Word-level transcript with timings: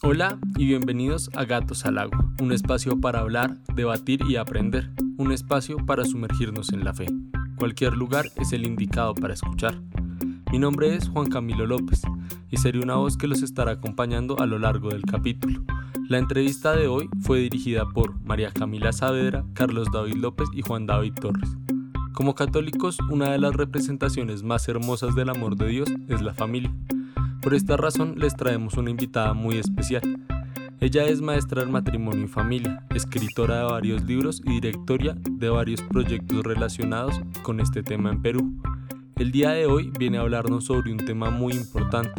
Hola 0.00 0.38
y 0.56 0.64
bienvenidos 0.64 1.28
a 1.34 1.44
Gatos 1.44 1.84
al 1.84 1.98
Agua, 1.98 2.32
un 2.40 2.52
espacio 2.52 3.00
para 3.00 3.18
hablar, 3.18 3.58
debatir 3.74 4.20
y 4.28 4.36
aprender, 4.36 4.92
un 5.16 5.32
espacio 5.32 5.76
para 5.84 6.04
sumergirnos 6.04 6.72
en 6.72 6.84
la 6.84 6.94
fe. 6.94 7.06
Cualquier 7.56 7.96
lugar 7.96 8.26
es 8.36 8.52
el 8.52 8.64
indicado 8.64 9.12
para 9.16 9.34
escuchar. 9.34 9.80
Mi 10.52 10.60
nombre 10.60 10.94
es 10.94 11.08
Juan 11.08 11.26
Camilo 11.26 11.66
López 11.66 12.02
y 12.48 12.58
seré 12.58 12.78
una 12.78 12.94
voz 12.94 13.16
que 13.16 13.26
los 13.26 13.42
estará 13.42 13.72
acompañando 13.72 14.38
a 14.38 14.46
lo 14.46 14.60
largo 14.60 14.90
del 14.90 15.02
capítulo. 15.02 15.64
La 16.08 16.18
entrevista 16.18 16.76
de 16.76 16.86
hoy 16.86 17.10
fue 17.22 17.40
dirigida 17.40 17.84
por 17.84 18.20
María 18.22 18.52
Camila 18.52 18.92
Saavedra, 18.92 19.44
Carlos 19.52 19.88
David 19.92 20.14
López 20.14 20.48
y 20.52 20.62
Juan 20.62 20.86
David 20.86 21.14
Torres. 21.14 21.56
Como 22.12 22.36
católicos, 22.36 22.98
una 23.10 23.30
de 23.30 23.38
las 23.38 23.54
representaciones 23.54 24.44
más 24.44 24.68
hermosas 24.68 25.16
del 25.16 25.28
amor 25.28 25.56
de 25.56 25.66
Dios 25.66 25.88
es 26.08 26.22
la 26.22 26.34
familia. 26.34 26.72
Por 27.42 27.54
esta 27.54 27.76
razón 27.76 28.14
les 28.18 28.34
traemos 28.34 28.74
una 28.74 28.90
invitada 28.90 29.32
muy 29.32 29.58
especial. 29.58 30.02
Ella 30.80 31.04
es 31.04 31.20
maestra 31.20 31.62
del 31.62 31.70
matrimonio 31.70 32.24
y 32.24 32.28
familia, 32.28 32.84
escritora 32.94 33.58
de 33.58 33.64
varios 33.64 34.04
libros 34.04 34.42
y 34.44 34.54
directora 34.54 35.16
de 35.30 35.48
varios 35.48 35.82
proyectos 35.82 36.44
relacionados 36.44 37.20
con 37.42 37.60
este 37.60 37.82
tema 37.82 38.10
en 38.10 38.22
Perú. 38.22 38.60
El 39.16 39.32
día 39.32 39.50
de 39.50 39.66
hoy 39.66 39.92
viene 39.98 40.18
a 40.18 40.22
hablarnos 40.22 40.64
sobre 40.64 40.92
un 40.92 40.98
tema 40.98 41.30
muy 41.30 41.52
importante. 41.54 42.12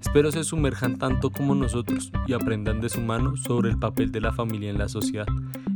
Espero 0.00 0.32
se 0.32 0.44
sumerjan 0.44 0.98
tanto 0.98 1.30
como 1.30 1.54
nosotros 1.54 2.10
y 2.26 2.32
aprendan 2.32 2.80
de 2.80 2.88
su 2.88 3.00
mano 3.00 3.36
sobre 3.36 3.70
el 3.70 3.78
papel 3.78 4.10
de 4.10 4.20
la 4.20 4.32
familia 4.32 4.70
en 4.70 4.78
la 4.78 4.88
sociedad. 4.88 5.26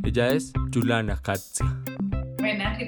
Ella 0.03 0.29
es 0.31 0.53
Juliana 0.73 1.17
Katsia. 1.17 1.67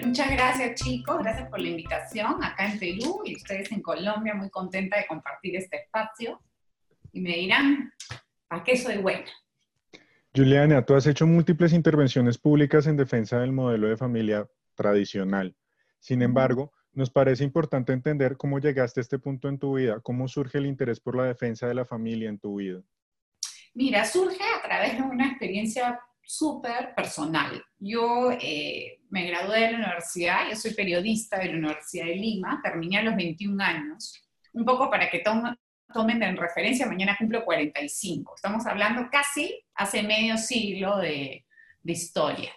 Muchas 0.04 0.30
gracias 0.30 0.80
chicos, 0.80 1.18
gracias 1.18 1.48
por 1.48 1.60
la 1.60 1.68
invitación 1.68 2.44
acá 2.44 2.70
en 2.70 2.78
Perú 2.78 3.22
y 3.24 3.34
ustedes 3.34 3.72
en 3.72 3.82
Colombia, 3.82 4.32
muy 4.34 4.50
contenta 4.50 4.96
de 4.96 5.06
compartir 5.08 5.56
este 5.56 5.78
espacio. 5.78 6.40
Y 7.12 7.20
me 7.20 7.30
dirán, 7.30 7.92
¿a 8.50 8.62
qué 8.62 8.76
soy 8.76 8.98
buena? 8.98 9.26
Juliana, 10.32 10.84
tú 10.84 10.94
has 10.94 11.08
hecho 11.08 11.26
múltiples 11.26 11.72
intervenciones 11.72 12.38
públicas 12.38 12.86
en 12.86 12.96
defensa 12.96 13.40
del 13.40 13.50
modelo 13.50 13.88
de 13.88 13.96
familia 13.96 14.48
tradicional. 14.76 15.56
Sin 15.98 16.22
embargo, 16.22 16.72
nos 16.92 17.10
parece 17.10 17.42
importante 17.42 17.92
entender 17.92 18.36
cómo 18.36 18.60
llegaste 18.60 19.00
a 19.00 19.02
este 19.02 19.18
punto 19.18 19.48
en 19.48 19.58
tu 19.58 19.76
vida, 19.76 19.98
cómo 20.00 20.28
surge 20.28 20.58
el 20.58 20.66
interés 20.66 21.00
por 21.00 21.16
la 21.16 21.24
defensa 21.24 21.66
de 21.66 21.74
la 21.74 21.84
familia 21.84 22.28
en 22.28 22.38
tu 22.38 22.60
vida. 22.60 22.80
Mira, 23.74 24.04
surge 24.04 24.44
a 24.56 24.62
través 24.62 24.98
de 24.98 25.02
una 25.02 25.26
experiencia 25.26 25.98
súper 26.22 26.94
personal. 26.94 27.64
Yo 27.78 28.30
eh, 28.40 28.97
me 29.10 29.26
gradué 29.26 29.60
de 29.60 29.72
la 29.72 29.78
universidad, 29.78 30.48
yo 30.48 30.56
soy 30.56 30.74
periodista 30.74 31.38
de 31.38 31.46
la 31.46 31.58
Universidad 31.58 32.06
de 32.06 32.16
Lima, 32.16 32.60
terminé 32.62 32.98
a 32.98 33.02
los 33.02 33.16
21 33.16 33.62
años, 33.62 34.14
un 34.52 34.64
poco 34.64 34.90
para 34.90 35.08
que 35.10 35.20
tomen 35.20 36.22
en 36.22 36.36
referencia, 36.36 36.86
mañana 36.86 37.16
cumplo 37.18 37.44
45, 37.44 38.34
estamos 38.36 38.66
hablando 38.66 39.08
casi 39.10 39.64
hace 39.74 40.02
medio 40.02 40.36
siglo 40.36 40.98
de, 40.98 41.44
historia. 41.84 42.52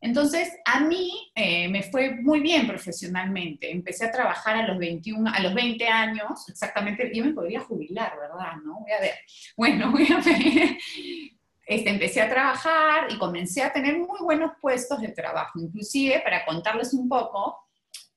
Entonces, 0.00 0.48
a 0.64 0.78
mí 0.78 1.32
eh, 1.34 1.68
me 1.68 1.82
fue 1.82 2.12
muy 2.22 2.38
bien 2.38 2.68
profesionalmente. 2.68 3.70
Empecé 3.70 4.06
a 4.06 4.12
trabajar 4.12 4.56
a 4.56 4.66
los 4.66 4.78
21, 4.78 5.28
a 5.28 5.40
los 5.40 5.52
20 5.52 5.88
años, 5.88 6.48
exactamente, 6.48 7.10
yo 7.12 7.24
me 7.24 7.32
podría 7.32 7.60
jubilar, 7.60 8.12
¿verdad? 8.16 8.52
¿No? 8.64 8.78
Voy 8.78 8.92
a 8.92 9.00
ver. 9.00 9.14
Bueno, 9.56 9.90
voy 9.90 10.06
a 10.10 10.20
ver. 10.20 10.78
Este, 11.70 11.88
empecé 11.88 12.20
a 12.20 12.28
trabajar 12.28 13.06
y 13.12 13.16
comencé 13.16 13.62
a 13.62 13.72
tener 13.72 13.96
muy 13.96 14.18
buenos 14.22 14.54
puestos 14.60 15.00
de 15.00 15.12
trabajo. 15.12 15.60
Inclusive, 15.60 16.18
para 16.18 16.44
contarles 16.44 16.92
un 16.92 17.08
poco, 17.08 17.60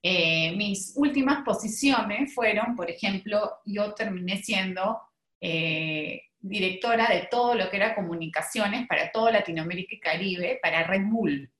eh, 0.01 0.55
mis 0.55 0.93
últimas 0.95 1.43
posiciones 1.43 2.33
fueron, 2.33 2.75
por 2.75 2.89
ejemplo, 2.89 3.59
yo 3.63 3.93
terminé 3.93 4.41
siendo 4.41 4.99
eh, 5.39 6.23
directora 6.39 7.07
de 7.07 7.27
todo 7.29 7.53
lo 7.53 7.69
que 7.69 7.77
era 7.77 7.93
comunicaciones 7.93 8.87
para 8.87 9.11
toda 9.11 9.31
Latinoamérica 9.31 9.93
y 9.93 9.99
Caribe, 9.99 10.59
para 10.59 10.87
Red 10.87 11.03
Bull. 11.05 11.53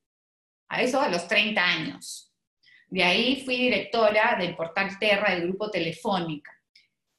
A 0.70 0.82
eso 0.82 1.00
a 1.00 1.08
los 1.08 1.28
30 1.28 1.64
años. 1.64 2.34
De 2.88 3.04
ahí 3.04 3.44
fui 3.44 3.56
directora 3.56 4.34
del 4.36 4.56
portal 4.56 4.98
Terra 4.98 5.30
del 5.30 5.44
grupo 5.44 5.70
Telefónica. 5.70 6.53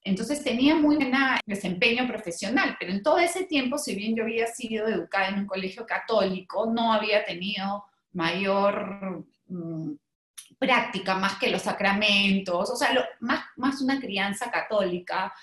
Entonces 0.06 0.44
tenía 0.44 0.76
muy 0.76 0.98
buen 0.98 1.12
desempeño 1.48 2.08
profesional, 2.08 2.78
pero 2.80 2.92
en 2.92 3.02
todo 3.02 3.18
ese 3.18 3.46
tiempo, 3.46 3.80
si 3.80 3.96
bien 3.96 4.16
yo 4.16 4.22
había 4.22 4.46
sido 4.46 4.88
educada 4.88 5.30
en 5.30 5.40
un 5.40 5.48
colegio 5.48 5.84
católico, 5.88 6.72
no 6.72 6.94
había 6.94 7.26
tenido 7.26 7.84
mayor 8.14 9.26
mm, 9.48 9.94
práctica 10.60 11.16
más 11.16 11.40
que 11.40 11.50
los 11.50 11.64
sacramentos, 11.64 12.70
o 12.70 12.76
sea, 12.76 12.90
más, 13.20 13.46
más 13.56 13.82
una 13.82 14.00
crianza 14.00 14.52
católica, 14.52 15.34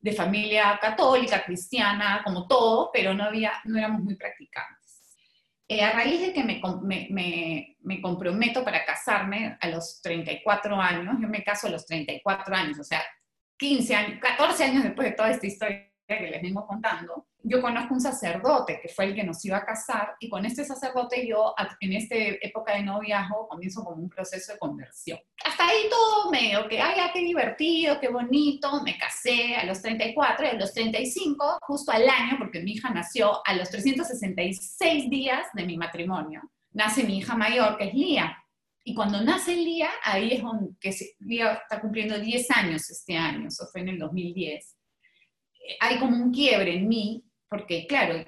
de 0.00 0.12
familia 0.12 0.78
católica, 0.80 1.44
cristiana, 1.44 2.20
como 2.24 2.48
todo, 2.48 2.90
pero 2.92 3.14
no, 3.14 3.22
había, 3.22 3.52
no 3.64 3.78
éramos 3.78 4.02
muy 4.02 4.16
practicantes. 4.16 5.00
Eh, 5.68 5.82
a 5.82 5.92
raíz 5.92 6.20
de 6.20 6.32
que 6.32 6.42
me, 6.42 6.60
me, 6.82 7.76
me, 7.80 8.00
comprometo 8.02 8.64
para 8.64 8.84
casarme 8.84 9.56
a 9.60 9.68
los 9.68 10.00
34 10.02 10.80
años, 10.80 11.16
yo 11.20 11.28
me 11.28 11.44
caso 11.44 11.68
a 11.68 11.70
los 11.70 11.86
34 11.86 12.56
años, 12.56 12.78
o 12.80 12.84
sea, 12.84 13.02
15 13.58 13.94
años, 13.94 14.20
14 14.20 14.64
años 14.64 14.84
después 14.84 15.10
de 15.10 15.16
toda 15.16 15.30
esta 15.30 15.46
historia 15.46 15.88
que 16.06 16.30
les 16.30 16.40
vengo 16.40 16.66
contando, 16.66 17.26
yo 17.42 17.60
conozco 17.60 17.94
un 17.94 18.00
sacerdote 18.00 18.80
que 18.80 18.88
fue 18.88 19.06
el 19.06 19.14
que 19.14 19.24
nos 19.24 19.44
iba 19.44 19.58
a 19.58 19.64
casar 19.64 20.16
y 20.20 20.28
con 20.28 20.44
este 20.44 20.64
sacerdote 20.64 21.26
yo 21.26 21.54
en 21.80 21.92
esta 21.92 22.14
época 22.16 22.74
de 22.74 22.82
noviazgo 22.82 23.46
comienzo 23.48 23.84
como 23.84 24.02
un 24.02 24.08
proceso 24.08 24.52
de 24.52 24.58
conversión. 24.58 25.18
Hasta 25.44 25.66
ahí 25.66 25.88
todo 25.88 26.30
medio 26.30 26.68
que, 26.68 26.80
ay, 26.80 26.98
qué 27.12 27.20
divertido, 27.20 28.00
qué 28.00 28.08
bonito, 28.08 28.82
me 28.82 28.98
casé 28.98 29.54
a 29.56 29.64
los 29.64 29.80
34 29.82 30.46
y 30.46 30.48
a 30.48 30.54
los 30.54 30.72
35, 30.72 31.58
justo 31.62 31.92
al 31.92 32.08
año, 32.08 32.36
porque 32.38 32.60
mi 32.60 32.72
hija 32.72 32.90
nació 32.90 33.40
a 33.46 33.54
los 33.54 33.70
366 33.70 35.10
días 35.10 35.46
de 35.54 35.64
mi 35.64 35.76
matrimonio, 35.76 36.42
nace 36.72 37.04
mi 37.04 37.18
hija 37.18 37.36
mayor, 37.36 37.76
que 37.76 37.84
es 37.84 37.94
Lía. 37.94 38.36
Y 38.88 38.94
cuando 38.94 39.20
nace 39.20 39.54
Lía, 39.54 39.90
ahí 40.02 40.32
es 40.32 40.42
donde 40.42 40.70
que 40.80 40.96
Lía 41.18 41.52
está 41.52 41.78
cumpliendo 41.78 42.18
10 42.18 42.50
años 42.52 42.88
este 42.88 43.18
año, 43.18 43.48
eso 43.48 43.66
fue 43.70 43.82
en 43.82 43.90
el 43.90 43.98
2010. 43.98 44.78
Eh, 45.52 45.76
hay 45.78 45.98
como 45.98 46.16
un 46.16 46.32
quiebre 46.32 46.74
en 46.74 46.88
mí, 46.88 47.22
porque 47.50 47.86
claro, 47.86 48.24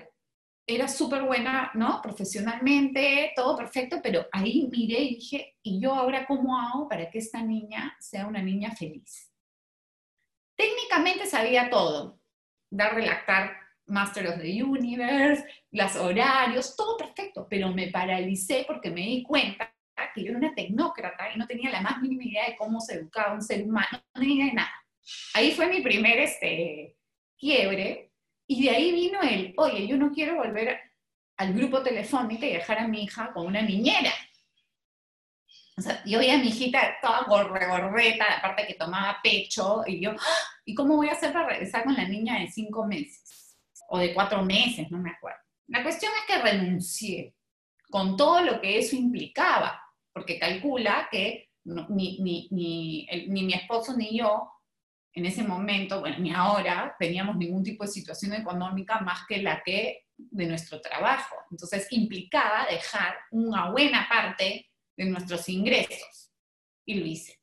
era 0.66 0.86
súper 0.86 1.22
buena, 1.22 1.70
¿no? 1.72 2.02
Profesionalmente, 2.02 3.32
todo 3.34 3.56
perfecto, 3.56 4.00
pero 4.02 4.26
ahí 4.32 4.68
miré 4.70 5.00
y 5.00 5.14
dije, 5.14 5.56
¿y 5.62 5.80
yo 5.80 5.94
ahora 5.94 6.26
cómo 6.26 6.58
hago 6.58 6.86
para 6.86 7.10
que 7.10 7.20
esta 7.20 7.40
niña 7.40 7.96
sea 7.98 8.26
una 8.26 8.42
niña 8.42 8.72
feliz? 8.72 9.32
Técnicamente 10.56 11.24
sabía 11.24 11.70
todo, 11.70 12.20
dar 12.70 12.94
relactar 12.94 13.56
Master 13.86 14.28
of 14.28 14.42
the 14.42 14.62
Universe, 14.62 15.42
los 15.70 15.96
horarios, 15.96 16.76
todo 16.76 16.98
perfecto, 16.98 17.46
pero 17.48 17.72
me 17.72 17.90
paralicé 17.90 18.66
porque 18.68 18.90
me 18.90 19.00
di 19.00 19.22
cuenta 19.22 19.74
que 20.14 20.22
yo 20.22 20.30
era 20.30 20.38
una 20.38 20.54
tecnócrata 20.54 21.32
y 21.32 21.38
no 21.38 21.46
tenía 21.46 21.70
la 21.70 21.80
más 21.80 22.00
mínima 22.00 22.24
idea 22.24 22.46
de 22.46 22.56
cómo 22.56 22.80
se 22.80 22.94
educaba 22.94 23.34
un 23.34 23.42
ser 23.42 23.64
humano, 23.64 23.88
no 23.92 24.20
tenía 24.20 24.34
idea 24.36 24.46
de 24.46 24.52
nada. 24.52 24.72
Ahí 25.34 25.52
fue 25.52 25.68
mi 25.68 25.80
primer 25.80 26.18
este, 26.18 26.96
quiebre 27.38 28.12
y 28.46 28.62
de 28.64 28.70
ahí 28.70 28.92
vino 28.92 29.20
el, 29.22 29.54
oye, 29.56 29.86
yo 29.86 29.96
no 29.96 30.12
quiero 30.12 30.36
volver 30.36 30.78
al 31.36 31.54
grupo 31.54 31.82
telefónico 31.82 32.44
y 32.44 32.52
dejar 32.52 32.78
a 32.78 32.88
mi 32.88 33.04
hija 33.04 33.32
con 33.32 33.46
una 33.46 33.62
niñera. 33.62 34.12
O 35.76 35.82
sea, 35.82 36.02
yo 36.04 36.18
veía 36.18 36.34
a 36.34 36.38
mi 36.38 36.48
hijita 36.48 36.98
toda 37.00 37.22
gorreta, 37.22 38.24
aparte 38.36 38.66
que 38.66 38.74
tomaba 38.74 39.18
pecho, 39.22 39.82
y 39.86 40.00
yo, 40.00 40.10
¡ah! 40.10 40.44
¿y 40.66 40.74
cómo 40.74 40.96
voy 40.96 41.08
a 41.08 41.12
hacer 41.12 41.32
para 41.32 41.48
regresar 41.48 41.84
con 41.84 41.94
la 41.94 42.06
niña 42.06 42.38
de 42.38 42.48
cinco 42.48 42.84
meses? 42.86 43.56
O 43.88 43.98
de 43.98 44.12
cuatro 44.12 44.42
meses, 44.44 44.90
no 44.90 44.98
me 44.98 45.10
acuerdo. 45.10 45.38
La 45.68 45.82
cuestión 45.82 46.12
es 46.18 46.34
que 46.34 46.42
renuncié 46.42 47.34
con 47.88 48.16
todo 48.16 48.42
lo 48.42 48.60
que 48.60 48.78
eso 48.78 48.94
implicaba 48.94 49.80
porque 50.12 50.38
calcula 50.38 51.08
que 51.10 51.50
ni, 51.64 52.18
ni, 52.20 52.48
ni, 52.50 53.08
ni, 53.28 53.42
mi 53.44 53.54
esposo 53.54 53.96
ni 53.96 54.18
yo 54.18 54.50
en 55.12 55.26
ese 55.26 55.42
momento, 55.42 56.00
bueno, 56.00 56.18
ni 56.18 56.32
ahora, 56.32 56.94
teníamos 56.98 57.36
ningún 57.36 57.64
tipo 57.64 57.84
de 57.84 57.90
situación 57.90 58.32
económica 58.34 59.00
más 59.00 59.26
que 59.26 59.42
la 59.42 59.62
que 59.64 60.06
de 60.16 60.46
nuestro 60.46 60.80
trabajo. 60.80 61.34
Entonces 61.50 61.88
implicaba 61.90 62.66
dejar 62.70 63.14
una 63.32 63.70
buena 63.70 64.06
parte 64.08 64.70
de 64.96 65.04
nuestros 65.06 65.48
ingresos. 65.48 66.30
Y 66.84 66.94
lo 66.94 67.06
hice. 67.06 67.40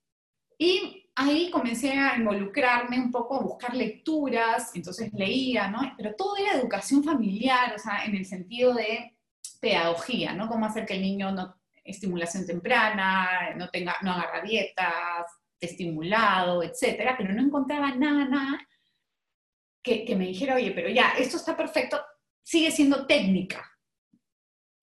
Y 0.58 1.10
ahí 1.16 1.52
comencé 1.52 1.92
a 1.92 2.16
involucrarme 2.16 3.00
un 3.00 3.12
poco, 3.12 3.36
a 3.36 3.44
buscar 3.44 3.76
lecturas, 3.76 4.72
entonces 4.76 5.12
leía, 5.14 5.68
¿no? 5.68 5.80
Pero 5.98 6.16
todo 6.16 6.38
era 6.38 6.54
educación 6.54 7.04
familiar, 7.04 7.74
o 7.76 7.80
sea, 7.80 8.06
en 8.06 8.16
el 8.16 8.26
sentido 8.26 8.74
de 8.74 9.18
pedagogía, 9.60 10.34
¿no? 10.34 10.48
Cómo 10.48 10.66
hacer 10.66 10.86
que 10.86 10.96
el 10.96 11.02
niño 11.02 11.32
no 11.32 11.56
estimulación 11.88 12.46
temprana, 12.46 13.56
no, 13.56 13.70
tenga, 13.70 13.96
no 14.02 14.12
agarra 14.12 14.42
dietas, 14.42 15.26
estimulado, 15.60 16.64
etcétera, 16.64 17.16
pero 17.18 17.34
no 17.34 17.42
encontraba 17.42 17.96
nada, 17.96 18.26
nada 18.26 18.68
que, 19.82 20.06
que, 20.06 20.16
me 20.16 20.28
dijera, 20.28 20.56
oye, 20.56 20.72
pero 20.72 20.90
ya, 20.90 21.14
esto 21.18 21.38
está 21.38 21.56
perfecto, 21.56 22.00
sigue 22.44 22.72
siendo 22.72 23.08
técnica, 23.08 23.66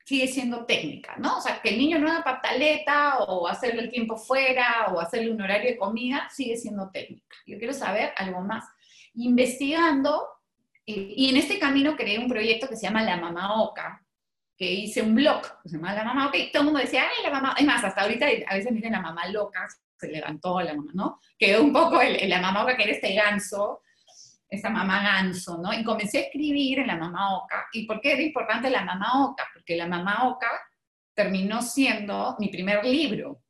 sigue 0.05 0.27
siendo 0.29 0.67
técnica, 0.67 1.17
¿no? 1.17 1.39
O 1.39 1.41
sea, 1.41 1.61
que 1.61 1.71
el 1.71 1.79
niño 1.79 1.99
no 1.99 2.11
haga 2.11 2.25
pataleta 2.25 3.19
o 3.19 3.47
hacerle 3.47 3.83
el 3.83 3.91
tiempo 3.91 4.17
fuera 4.17 4.89
o 4.93 5.01
hacerle 5.01 5.31
un 5.31 5.41
horario 5.41 5.71
de 5.71 5.79
comida, 5.79 6.29
sigue 6.31 6.57
siendo 6.57 6.91
técnica. 6.91 7.37
Yo 7.47 7.59
quiero 7.59 7.73
saber 7.73 8.13
algo 8.17 8.41
más. 8.41 8.65
Investigando, 9.15 10.27
y 10.87 11.31
en 11.31 11.37
este 11.37 11.59
camino 11.59 11.97
creé 11.97 12.19
un 12.19 12.29
proyecto 12.29 12.69
que 12.69 12.77
se 12.77 12.87
llama 12.87 13.03
La 13.03 13.17
Mamá 13.17 13.63
Oca, 13.63 14.04
que 14.57 14.71
hice 14.71 15.03
un 15.03 15.15
blog 15.15 15.43
se 15.65 15.77
llama 15.77 15.95
La 15.95 16.05
Mamá 16.05 16.31
y 16.35 16.53
todo 16.53 16.63
el 16.63 16.67
mundo 16.67 16.81
decía, 16.81 17.03
ay, 17.03 17.25
la 17.25 17.31
mamá, 17.31 17.55
es 17.59 17.67
más, 17.67 17.83
hasta 17.83 18.03
ahorita 18.03 18.27
a 18.47 18.55
veces 18.55 18.73
dicen 18.73 18.93
la 18.93 19.01
mamá 19.01 19.27
loca, 19.29 19.67
se 19.99 20.09
levantó 20.09 20.61
la 20.61 20.75
mamá, 20.75 20.93
¿no? 20.95 21.21
Quedó 21.39 21.63
un 21.63 21.73
poco 21.73 22.01
el, 22.01 22.29
la 22.29 22.41
mamá 22.41 22.63
oca 22.63 22.77
que 22.77 22.85
era 22.85 22.93
este 22.93 23.15
ganso, 23.15 23.83
esta 24.49 24.71
mamá 24.71 25.03
ganso, 25.03 25.59
¿no? 25.59 25.73
Y 25.73 25.83
comencé 25.83 26.19
a 26.19 26.21
escribir 26.23 26.81
en 26.81 26.87
la 26.87 26.97
mamá 26.97 27.37
oca. 27.37 27.67
¿Y 27.73 27.87
por 27.87 28.01
qué 28.01 28.13
era 28.13 28.23
importante 28.23 28.71
la 28.71 28.85
mamá 28.85 29.25
oca? 29.25 29.45
Porque 29.53 29.77
la 29.77 29.87
mamá 29.87 30.29
oca 30.29 30.51
terminó 31.15 31.63
siendo 31.63 32.37
mi 32.39 32.49
primer 32.49 32.85
libro, 32.85 33.43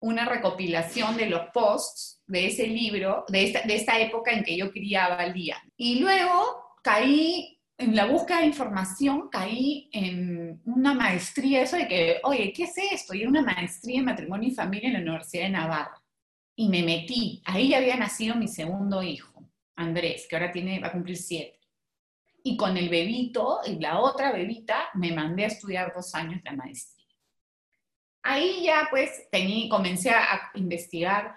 una 0.00 0.26
recopilación 0.26 1.16
de 1.16 1.26
los 1.26 1.48
posts 1.52 2.22
de 2.26 2.46
ese 2.46 2.66
libro, 2.66 3.24
de 3.28 3.44
esta, 3.44 3.62
de 3.62 3.76
esta 3.76 3.98
época 3.98 4.32
en 4.32 4.44
que 4.44 4.56
yo 4.56 4.70
criaba 4.70 5.16
al 5.16 5.32
día. 5.32 5.56
Y 5.76 6.00
luego 6.00 6.78
caí 6.82 7.53
en 7.76 7.96
la 7.96 8.06
búsqueda 8.06 8.40
de 8.40 8.46
información, 8.46 9.28
caí 9.30 9.88
en 9.92 10.60
una 10.64 10.94
maestría, 10.94 11.62
eso 11.62 11.76
de 11.76 11.88
que, 11.88 12.20
oye, 12.22 12.52
¿qué 12.52 12.64
es 12.64 12.74
esto? 12.92 13.14
Y 13.14 13.22
era 13.22 13.30
una 13.30 13.42
maestría 13.42 13.98
en 13.98 14.04
matrimonio 14.04 14.48
y 14.48 14.54
familia 14.54 14.88
en 14.88 14.94
la 14.94 15.00
Universidad 15.00 15.44
de 15.44 15.50
Navarra. 15.50 16.02
Y 16.54 16.68
me 16.68 16.84
metí, 16.84 17.42
ahí 17.44 17.70
ya 17.70 17.78
había 17.78 17.96
nacido 17.96 18.36
mi 18.36 18.46
segundo 18.46 19.02
hijo, 19.02 19.50
Andrés, 19.74 20.26
que 20.28 20.36
ahora 20.36 20.52
tiene, 20.52 20.78
va 20.78 20.88
a 20.88 20.92
cumplir 20.92 21.16
siete. 21.16 21.58
Y 22.44 22.56
con 22.56 22.76
el 22.76 22.88
bebito 22.88 23.60
y 23.66 23.80
la 23.80 23.98
otra 24.00 24.30
bebita 24.30 24.90
me 24.94 25.12
mandé 25.12 25.44
a 25.44 25.48
estudiar 25.48 25.92
dos 25.94 26.14
años 26.14 26.40
la 26.44 26.52
maestría. 26.52 27.06
Ahí 28.22 28.64
ya 28.64 28.86
pues 28.88 29.28
tení, 29.30 29.68
comencé 29.68 30.10
a 30.10 30.50
investigar 30.54 31.34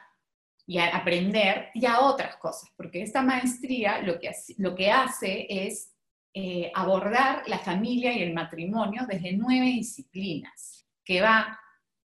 y 0.67 0.77
a 0.77 0.95
aprender 0.95 1.69
ya 1.73 2.01
otras 2.01 2.35
cosas, 2.37 2.69
porque 2.75 3.01
esta 3.01 3.23
maestría 3.23 4.01
lo 4.01 4.19
que, 4.19 4.31
lo 4.57 4.75
que 4.75 4.91
hace 4.91 5.47
es 5.49 5.96
eh, 6.39 6.71
abordar 6.75 7.41
la 7.47 7.57
familia 7.57 8.13
y 8.13 8.21
el 8.21 8.31
matrimonio 8.31 9.07
desde 9.09 9.33
nueve 9.33 9.65
disciplinas, 9.65 10.85
que 11.03 11.19
va 11.19 11.59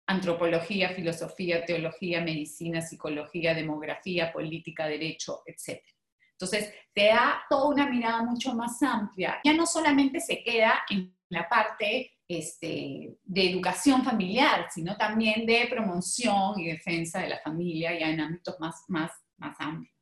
antropología, 0.06 0.90
filosofía, 0.90 1.64
teología, 1.64 2.20
medicina, 2.20 2.82
psicología, 2.82 3.54
demografía, 3.54 4.30
política, 4.30 4.86
derecho, 4.86 5.40
etc. 5.46 5.80
Entonces, 6.32 6.70
te 6.92 7.06
da 7.06 7.40
toda 7.48 7.68
una 7.68 7.88
mirada 7.88 8.22
mucho 8.22 8.54
más 8.54 8.82
amplia. 8.82 9.40
Ya 9.42 9.54
no 9.54 9.64
solamente 9.64 10.20
se 10.20 10.44
queda 10.44 10.82
en 10.90 11.16
la 11.30 11.48
parte 11.48 12.18
este, 12.28 13.16
de 13.24 13.50
educación 13.50 14.04
familiar, 14.04 14.66
sino 14.70 14.98
también 14.98 15.46
de 15.46 15.66
promoción 15.70 16.60
y 16.60 16.66
defensa 16.66 17.22
de 17.22 17.30
la 17.30 17.38
familia 17.38 17.98
ya 17.98 18.10
en 18.10 18.20
ámbitos 18.20 18.60
más, 18.60 18.84
más, 18.88 19.12
más 19.38 19.56
amplios. 19.58 19.99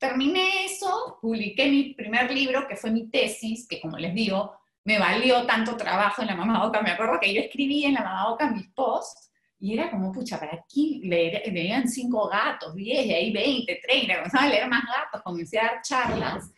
Terminé 0.00 0.64
eso, 0.64 1.18
publiqué 1.20 1.68
mi 1.68 1.92
primer 1.92 2.32
libro, 2.32 2.66
que 2.66 2.74
fue 2.74 2.90
mi 2.90 3.10
tesis, 3.10 3.68
que 3.68 3.80
como 3.82 3.98
les 3.98 4.14
digo, 4.14 4.58
me 4.84 4.98
valió 4.98 5.44
tanto 5.44 5.76
trabajo 5.76 6.22
en 6.22 6.28
la 6.28 6.34
Mamá 6.34 6.64
Boca. 6.64 6.80
Me 6.80 6.92
acuerdo 6.92 7.20
que 7.20 7.34
yo 7.34 7.42
escribí 7.42 7.84
en 7.84 7.94
la 7.94 8.00
Mamá 8.00 8.30
Boca 8.30 8.50
mis 8.50 8.66
posts 8.68 9.30
y 9.58 9.74
era 9.74 9.90
como, 9.90 10.10
pucha, 10.10 10.40
para 10.40 10.54
aquí 10.54 11.02
leían 11.04 11.86
cinco 11.86 12.28
gatos, 12.28 12.74
diez, 12.74 13.04
y 13.04 13.12
ahí 13.12 13.30
veinte, 13.30 13.78
treinta, 13.86 14.14
comenzaba 14.16 14.44
a 14.44 14.48
leer 14.48 14.68
más 14.68 14.84
gatos, 14.86 15.20
comencé 15.22 15.58
a 15.58 15.64
dar 15.64 15.82
charlas 15.82 16.50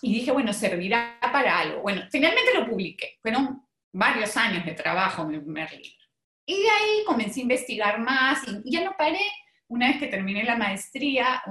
y 0.00 0.14
dije, 0.14 0.30
bueno, 0.32 0.54
servirá 0.54 1.18
para 1.20 1.58
algo. 1.58 1.82
Bueno, 1.82 2.02
finalmente 2.10 2.54
lo 2.54 2.66
publiqué. 2.66 3.18
Fueron 3.20 3.62
varios 3.92 4.34
años 4.38 4.64
de 4.64 4.72
trabajo 4.72 5.26
mi 5.26 5.38
primer 5.38 5.70
libro. 5.70 6.06
Y 6.46 6.62
de 6.62 6.70
ahí 6.70 7.04
comencé 7.04 7.40
a 7.40 7.42
investigar 7.42 8.00
más 8.00 8.42
y 8.64 8.72
ya 8.72 8.84
no 8.84 8.94
paré. 8.96 9.20
Una 9.68 9.88
vez 9.88 9.98
que 9.98 10.06
terminé 10.06 10.44
la 10.44 10.56
maestría, 10.56 11.42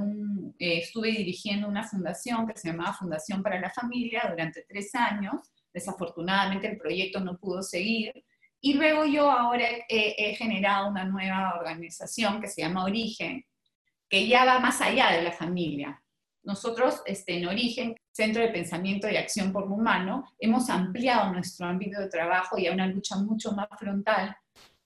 eh, 0.58 0.80
estuve 0.80 1.12
dirigiendo 1.12 1.68
una 1.68 1.84
fundación 1.84 2.48
que 2.48 2.58
se 2.58 2.70
llamaba 2.70 2.94
Fundación 2.94 3.44
para 3.44 3.60
la 3.60 3.70
Familia 3.70 4.26
durante 4.28 4.64
tres 4.68 4.94
años. 4.96 5.52
Desafortunadamente 5.72 6.68
el 6.68 6.78
proyecto 6.78 7.20
no 7.20 7.38
pudo 7.38 7.62
seguir. 7.62 8.12
Y 8.60 8.74
luego 8.74 9.06
yo 9.06 9.30
ahora 9.30 9.66
he, 9.88 10.34
generado 10.36 10.90
una 10.90 11.06
nueva 11.06 11.54
organización 11.60 12.42
que 12.42 12.48
se 12.48 12.62
llama 12.64 12.86
Origen, 12.86 13.46
que 14.10 14.28
ya 14.28 14.46
va 14.46 14.60
más 14.60 14.82
allá 14.82 15.12
de 15.12 15.22
la 15.22 15.32
familia. 15.32 16.02
Nosotros 16.42 17.04
este, 17.06 17.38
en 17.38 17.48
Origen, 17.48 17.96
Centro 18.12 18.42
de 18.42 18.50
Pensamiento 18.50 19.08
y 19.08 19.16
Acción 19.16 19.54
por 19.54 19.68
lo 19.68 19.76
Humano, 19.76 20.34
hemos 20.40 20.72
ampliado 20.72 21.32
nuestro 21.32 21.68
ámbito 21.68 22.00
de 22.00 22.10
trabajo 22.10 22.58
y 22.58 22.66
a 22.66 22.74
una 22.74 22.88
lucha 22.88 23.16
mucho 23.18 23.52
más 23.52 23.68
frontal 23.78 24.36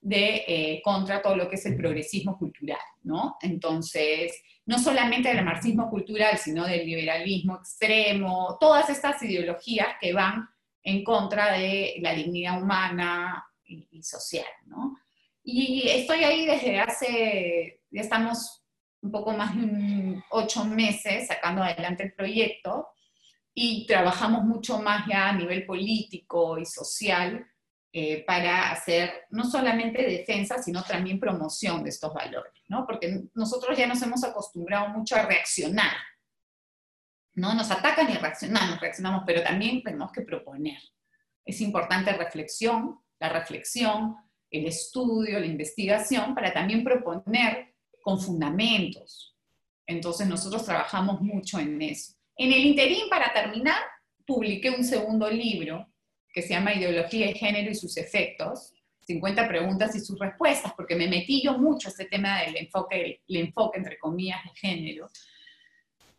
de 0.02 0.44
eh, 0.48 0.82
contra 0.84 1.22
todo 1.22 1.36
lo 1.36 1.48
que 1.48 1.56
es 1.56 1.66
el 1.68 1.78
progresismo 1.78 2.38
cultural, 2.38 2.80
¿no? 3.04 3.38
Entonces, 3.40 4.42
no 4.66 4.80
solamente 4.80 5.34
del 5.34 5.46
marxismo 5.46 5.90
cultural, 5.90 6.38
sino 6.40 6.66
del 6.66 6.86
liberalismo 6.86 7.58
extremo, 7.58 8.58
todas 8.60 8.90
estas 8.90 9.22
ideologías 9.22 9.90
que 10.02 10.12
van 10.12 10.50
en 10.84 11.04
contra 11.04 11.54
de 11.54 11.96
la 12.02 12.14
dignidad 12.14 12.62
humana 12.62 13.46
y, 13.64 14.02
social, 14.02 14.46
¿no? 14.66 14.98
Y 15.44 15.88
estoy 15.88 16.24
ahí 16.24 16.46
desde 16.46 16.80
hace, 16.80 17.82
ya 17.92 18.02
estamos 18.02 18.64
un 19.02 19.12
poco 19.12 19.34
más 19.34 19.56
de 19.56 20.22
ocho 20.32 20.66
meses 20.66 21.28
sacando 21.28 21.64
adelante 21.64 22.04
el 22.04 22.14
proyecto 22.14 22.88
y 23.54 23.86
trabajamos 23.86 24.44
mucho 24.44 24.80
más 24.82 25.08
ya 25.08 25.30
a 25.30 25.36
nivel 25.36 25.66
político 25.66 26.58
y 26.58 26.66
social 26.66 27.46
eh, 27.94 28.24
para 28.26 28.72
hacer 28.72 29.26
no 29.32 29.44
solamente 29.44 30.02
defensa, 30.02 30.64
sino 30.64 30.82
también 30.82 31.20
promoción 31.20 31.84
de 31.84 31.90
estos 31.90 32.14
valores, 32.14 32.54
¿no? 32.70 32.86
Porque 32.88 33.24
nosotros 33.34 33.78
ya 33.78 33.86
nos 33.86 34.02
hemos 34.02 34.24
acostumbrado 34.24 34.88
mucho 34.90 35.18
a 35.18 35.24
reaccionar, 35.24 35.98
¿no? 37.34 37.54
Nos 37.54 37.70
atacan 37.70 38.10
y 38.10 38.14
reaccionamos, 38.14 38.80
reaccionamos, 38.80 39.24
pero 39.26 39.44
también 39.44 39.84
tenemos 39.84 40.10
que 40.14 40.22
proponer. 40.22 40.80
Es 41.44 41.60
importante 41.60 42.14
reflexión, 42.14 42.98
la 43.20 43.28
reflexión, 43.28 44.16
el 44.50 44.68
estudio, 44.68 45.38
la 45.38 45.46
investigación, 45.46 46.34
para 46.34 46.54
también 46.54 46.86
proponer 46.86 47.76
con 48.02 48.22
fundamentos. 48.22 49.36
Entonces 49.86 50.28
nosotros 50.28 50.64
trabajamos 50.64 51.20
mucho 51.20 51.60
en 51.60 51.82
eso. 51.82 52.14
En 52.38 52.54
el 52.54 52.60
interín, 52.60 53.10
para 53.10 53.34
terminar, 53.34 53.82
publiqué 54.26 54.70
un 54.70 54.86
segundo 54.86 55.30
libro 55.30 55.91
que 56.32 56.42
se 56.42 56.50
llama 56.50 56.74
Ideología 56.74 57.28
de 57.28 57.34
Género 57.34 57.70
y 57.70 57.76
sus 57.76 57.98
efectos, 57.98 58.74
50 59.06 59.48
preguntas 59.48 59.96
y 59.96 60.00
sus 60.00 60.18
respuestas, 60.20 60.74
porque 60.74 60.96
me 60.96 61.08
metí 61.08 61.42
yo 61.44 61.58
mucho 61.58 61.90
a 61.90 61.92
este 61.92 62.06
tema 62.06 62.42
del 62.42 62.56
enfoque, 62.56 63.22
el 63.28 63.36
enfoque 63.36 63.80
entre 63.80 63.98
comillas 63.98 64.44
de 64.44 64.52
género. 64.56 65.10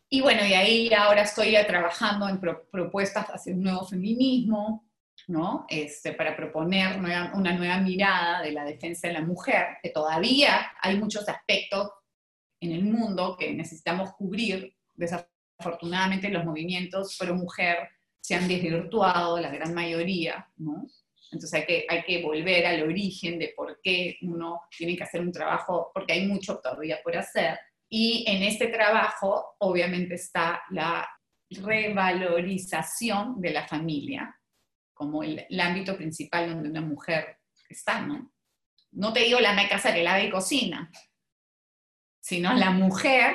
Y 0.09 0.21
bueno, 0.21 0.45
y 0.45 0.53
ahí 0.53 0.93
ahora 0.93 1.23
estoy 1.23 1.57
trabajando 1.67 2.29
en 2.29 2.39
propuestas 2.39 3.27
hacia 3.29 3.55
un 3.55 3.63
nuevo 3.63 3.87
feminismo, 3.87 4.85
¿no? 5.29 5.65
Este, 5.69 6.13
para 6.13 6.37
proponer 6.37 6.99
una 6.99 7.53
nueva 7.55 7.79
mirada 7.79 8.43
de 8.43 8.53
la 8.53 8.65
defensa 8.65 9.09
de 9.09 9.15
la 9.15 9.23
mujer, 9.23 9.79
que 9.83 9.89
todavía 9.89 10.73
hay 10.83 10.99
muchos 10.99 11.27
aspectos 11.29 11.91
en 12.61 12.73
el 12.73 12.85
mundo 12.85 13.37
que 13.39 13.55
necesitamos 13.55 14.13
cubrir. 14.13 14.75
Desafortunadamente 14.95 16.29
los 16.29 16.45
movimientos 16.45 17.17
pro 17.19 17.35
mujer 17.35 17.89
se 18.23 18.37
han 18.37 18.49
desvirtuado 18.49 19.41
la 19.41 19.51
gran 19.51 19.75
mayoría. 19.75 20.49
Entonces 21.33 21.55
hay 21.55 21.67
que, 21.67 21.87
hay 21.89 22.03
que 22.05 22.23
volver 22.23 22.65
al 22.67 22.83
origen 22.85 23.39
de 23.39 23.53
por 23.57 23.81
qué 23.83 24.17
uno 24.23 24.63
tiene 24.77 24.97
que 24.97 25.03
hacer 25.03 25.21
un 25.21 25.33
trabajo, 25.33 25.91
porque 25.93 26.13
hay 26.15 26.27
mucho 26.27 26.59
todavía 26.59 27.01
por 27.03 27.17
hacer. 27.17 27.59
Y 27.89 28.25
en 28.29 28.43
este 28.43 28.69
trabajo, 28.69 29.57
obviamente, 29.59 30.15
está 30.15 30.63
la 30.71 31.07
revalorización 31.51 33.41
de 33.41 33.51
la 33.51 33.67
familia 33.67 34.35
como 34.95 35.23
el, 35.25 35.45
ámbito 35.61 35.97
principal 35.97 36.49
donde 36.49 36.71
una 36.71 36.81
mujer 36.81 37.39
está, 37.69 38.03
¿no? 38.03 38.33
No 38.93 39.13
te 39.13 39.21
digo 39.21 39.41
la 39.41 39.53
me 39.53 39.69
casa 39.69 39.93
que 39.93 40.05
y 40.05 40.31
cocina, 40.31 40.91
sino 42.21 42.53
la 42.55 42.71
mujer 42.71 43.35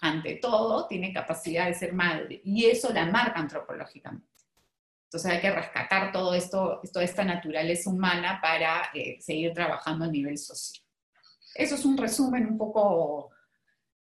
ante 0.00 0.36
todo, 0.36 0.86
tiene 0.86 1.12
capacidad 1.12 1.66
de 1.66 1.74
ser 1.74 1.92
madre 1.92 2.40
y 2.44 2.66
eso 2.66 2.92
la 2.92 3.06
marca 3.06 3.40
antropológicamente. 3.40 4.28
Entonces 5.04 5.30
hay 5.30 5.40
que 5.40 5.50
rescatar 5.50 6.12
todo 6.12 6.34
esto, 6.34 6.80
toda 6.92 7.04
esta 7.04 7.24
naturaleza 7.24 7.88
humana 7.88 8.38
para 8.42 8.90
eh, 8.92 9.18
seguir 9.20 9.52
trabajando 9.52 10.04
a 10.04 10.08
nivel 10.08 10.36
social. 10.36 10.84
Eso 11.54 11.76
es 11.76 11.84
un 11.84 11.96
resumen 11.96 12.46
un 12.46 12.58
poco 12.58 13.30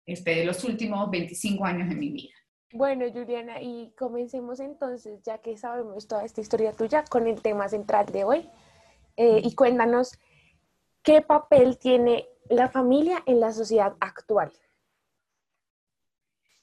este, 0.04 0.34
de 0.34 0.44
los 0.44 0.62
últimos 0.64 1.10
25 1.10 1.64
años 1.64 1.88
de 1.88 1.94
mi 1.94 2.10
vida. 2.10 2.34
Bueno, 2.72 3.06
Juliana, 3.12 3.60
y 3.60 3.92
comencemos 3.96 4.60
entonces, 4.60 5.22
ya 5.22 5.38
que 5.38 5.56
sabemos 5.56 6.06
toda 6.06 6.24
esta 6.24 6.40
historia 6.40 6.72
tuya, 6.72 7.04
con 7.04 7.26
el 7.26 7.40
tema 7.42 7.68
central 7.68 8.06
de 8.06 8.24
hoy. 8.24 8.50
Eh, 9.16 9.40
y 9.42 9.54
cuéntanos, 9.54 10.18
¿qué 11.02 11.20
papel 11.20 11.78
tiene 11.78 12.28
la 12.48 12.68
familia 12.68 13.22
en 13.26 13.40
la 13.40 13.52
sociedad 13.52 13.94
actual? 14.00 14.52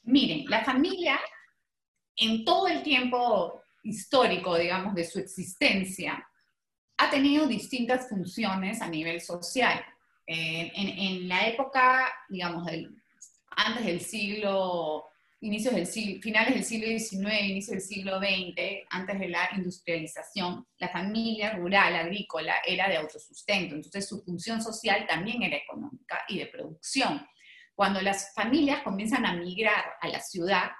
Miren, 0.08 0.46
la 0.50 0.64
familia 0.64 1.20
en 2.16 2.44
todo 2.44 2.68
el 2.68 2.82
tiempo 2.82 3.62
histórico, 3.84 4.58
digamos, 4.58 4.96
de 4.96 5.04
su 5.04 5.20
existencia, 5.20 6.28
ha 6.98 7.10
tenido 7.10 7.46
distintas 7.46 8.10
funciones 8.10 8.82
a 8.82 8.90
nivel 8.90 9.22
social. 9.22 9.84
en, 10.26 11.28
la 11.28 11.48
época, 11.48 12.12
digamos, 12.28 12.68
antes 13.50 13.86
del 13.86 14.02
siglo 14.02 15.06
inicios 15.42 15.76
del 15.76 15.86
siglo, 15.86 16.22
finales 16.22 16.54
del 16.54 16.64
siglo 16.64 16.88
XIX, 16.88 17.42
inicios 17.44 17.72
del 17.72 17.82
siglo 17.82 18.20
XX, 18.20 18.88
antes 18.90 19.20
de 19.20 19.30
la 19.30 19.50
industrialización, 19.56 20.66
la 20.80 20.90
familia 20.90 21.54
rural, 21.54 21.96
agrícola, 21.96 22.56
era 22.66 22.90
de 22.90 22.98
autosustento, 22.98 23.76
entonces 23.76 24.08
su 24.08 24.24
función 24.24 24.62
social 24.62 25.06
también 25.08 25.44
era 25.44 25.58
económica 25.58 26.22
y 26.28 26.40
de 26.40 26.48
producción. 26.48 27.26
Cuando 27.77 28.01
las 28.01 28.34
familias 28.34 28.81
comienzan 28.81 29.24
a 29.27 29.36
migrar 29.36 29.86
a 30.01 30.07
la 30.07 30.19
ciudad, 30.19 30.72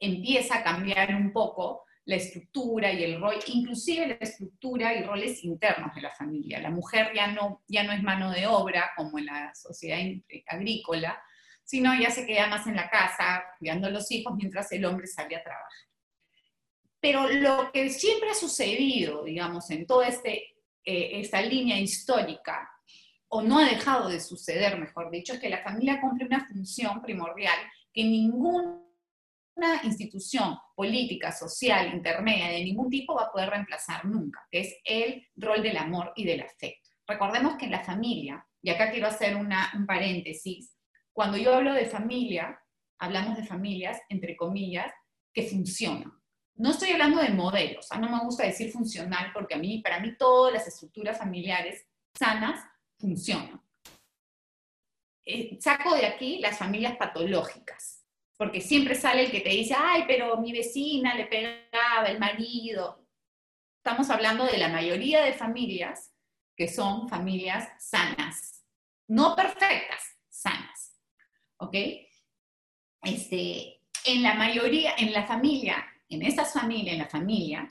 empieza 0.00 0.56
a 0.56 0.64
cambiar 0.64 1.14
un 1.14 1.32
poco 1.32 1.84
la 2.06 2.16
estructura 2.16 2.92
y 2.92 3.04
el 3.04 3.20
rol, 3.20 3.36
inclusive 3.46 4.08
la 4.08 4.14
estructura 4.14 4.92
y 4.94 5.04
roles 5.04 5.44
internos 5.44 5.94
de 5.94 6.02
la 6.02 6.10
familia. 6.10 6.58
La 6.58 6.70
mujer 6.70 7.12
ya 7.14 7.28
no, 7.28 7.62
ya 7.68 7.84
no 7.84 7.92
es 7.92 8.02
mano 8.02 8.32
de 8.32 8.48
obra 8.48 8.90
como 8.96 9.20
en 9.20 9.26
la 9.26 9.54
sociedad 9.54 10.00
agrícola, 10.48 11.22
sino 11.62 11.94
ya 11.94 12.10
se 12.10 12.26
queda 12.26 12.48
más 12.48 12.66
en 12.66 12.74
la 12.74 12.90
casa 12.90 13.44
cuidando 13.60 13.86
a 13.86 13.90
los 13.90 14.10
hijos 14.10 14.34
mientras 14.34 14.72
el 14.72 14.84
hombre 14.86 15.06
sale 15.06 15.36
a 15.36 15.42
trabajar. 15.44 15.86
Pero 16.98 17.28
lo 17.28 17.70
que 17.72 17.90
siempre 17.90 18.30
ha 18.30 18.34
sucedido, 18.34 19.22
digamos, 19.22 19.70
en 19.70 19.86
toda 19.86 20.08
este, 20.08 20.56
eh, 20.84 21.20
esta 21.20 21.40
línea 21.40 21.78
histórica, 21.78 22.68
o 23.36 23.42
no 23.42 23.58
ha 23.58 23.64
dejado 23.64 24.08
de 24.08 24.20
suceder, 24.20 24.78
mejor 24.78 25.10
dicho, 25.10 25.32
es 25.32 25.40
que 25.40 25.48
la 25.48 25.60
familia 25.60 26.00
cumple 26.00 26.24
una 26.24 26.46
función 26.46 27.02
primordial 27.02 27.56
que 27.92 28.04
ninguna 28.04 28.80
institución 29.82 30.56
política, 30.76 31.32
social, 31.32 31.92
intermedia, 31.92 32.46
de 32.50 32.62
ningún 32.62 32.88
tipo 32.88 33.12
va 33.16 33.24
a 33.24 33.32
poder 33.32 33.50
reemplazar 33.50 34.04
nunca, 34.04 34.46
que 34.52 34.60
es 34.60 34.76
el 34.84 35.26
rol 35.34 35.64
del 35.64 35.78
amor 35.78 36.12
y 36.14 36.24
del 36.24 36.42
afecto. 36.42 36.90
Recordemos 37.08 37.56
que 37.56 37.64
en 37.64 37.72
la 37.72 37.82
familia, 37.82 38.46
y 38.62 38.70
acá 38.70 38.92
quiero 38.92 39.08
hacer 39.08 39.34
un 39.34 39.50
paréntesis, 39.84 40.72
cuando 41.12 41.36
yo 41.36 41.56
hablo 41.56 41.74
de 41.74 41.86
familia, 41.86 42.56
hablamos 43.00 43.36
de 43.36 43.46
familias, 43.46 44.00
entre 44.10 44.36
comillas, 44.36 44.92
que 45.32 45.42
funcionan. 45.42 46.12
No 46.54 46.70
estoy 46.70 46.90
hablando 46.92 47.20
de 47.20 47.30
modelos, 47.30 47.88
no 47.98 48.08
me 48.08 48.24
gusta 48.24 48.44
decir 48.44 48.70
funcional 48.70 49.32
porque 49.34 49.54
a 49.56 49.58
mí, 49.58 49.80
para 49.82 49.98
mí 49.98 50.16
todas 50.16 50.52
las 50.52 50.68
estructuras 50.68 51.18
familiares 51.18 51.84
sanas 52.16 52.64
funcionan. 52.98 53.62
Eh, 55.26 55.58
saco 55.60 55.94
de 55.94 56.06
aquí 56.06 56.38
las 56.38 56.58
familias 56.58 56.96
patológicas, 56.96 58.04
porque 58.36 58.60
siempre 58.60 58.94
sale 58.94 59.24
el 59.24 59.30
que 59.30 59.40
te 59.40 59.50
dice, 59.50 59.74
ay, 59.76 60.04
pero 60.06 60.36
mi 60.36 60.52
vecina 60.52 61.14
le 61.14 61.26
pegaba, 61.26 62.06
el 62.06 62.18
marido. 62.18 63.06
Estamos 63.78 64.10
hablando 64.10 64.44
de 64.44 64.58
la 64.58 64.68
mayoría 64.68 65.22
de 65.22 65.32
familias 65.32 66.12
que 66.56 66.68
son 66.68 67.08
familias 67.08 67.68
sanas, 67.78 68.64
no 69.08 69.34
perfectas, 69.34 70.16
sanas. 70.28 70.74
¿ok? 71.56 71.76
Este, 73.02 73.80
en 74.04 74.22
la 74.22 74.34
mayoría, 74.34 74.94
en 74.96 75.12
la 75.12 75.26
familia, 75.26 75.84
en 76.08 76.22
esas 76.22 76.52
familias, 76.52 76.94
en 76.94 76.98
la 76.98 77.08
familia, 77.08 77.68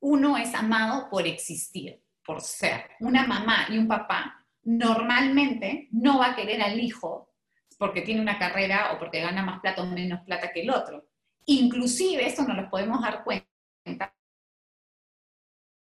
uno 0.00 0.36
es 0.36 0.54
amado 0.54 1.08
por 1.10 1.26
existir, 1.26 2.03
por 2.24 2.40
ser. 2.40 2.90
Una 3.00 3.26
mamá 3.26 3.66
y 3.68 3.78
un 3.78 3.88
papá 3.88 4.44
normalmente 4.62 5.88
no 5.92 6.18
va 6.18 6.30
a 6.30 6.36
querer 6.36 6.62
al 6.62 6.80
hijo 6.80 7.34
porque 7.78 8.02
tiene 8.02 8.20
una 8.20 8.38
carrera 8.38 8.92
o 8.92 8.98
porque 8.98 9.20
gana 9.20 9.42
más 9.42 9.60
plata 9.60 9.82
o 9.82 9.86
menos 9.86 10.20
plata 10.24 10.52
que 10.52 10.62
el 10.62 10.70
otro. 10.70 11.06
Inclusive, 11.46 12.26
eso 12.26 12.46
nos 12.46 12.56
lo 12.56 12.70
podemos 12.70 13.02
dar 13.02 13.24
cuenta 13.24 14.14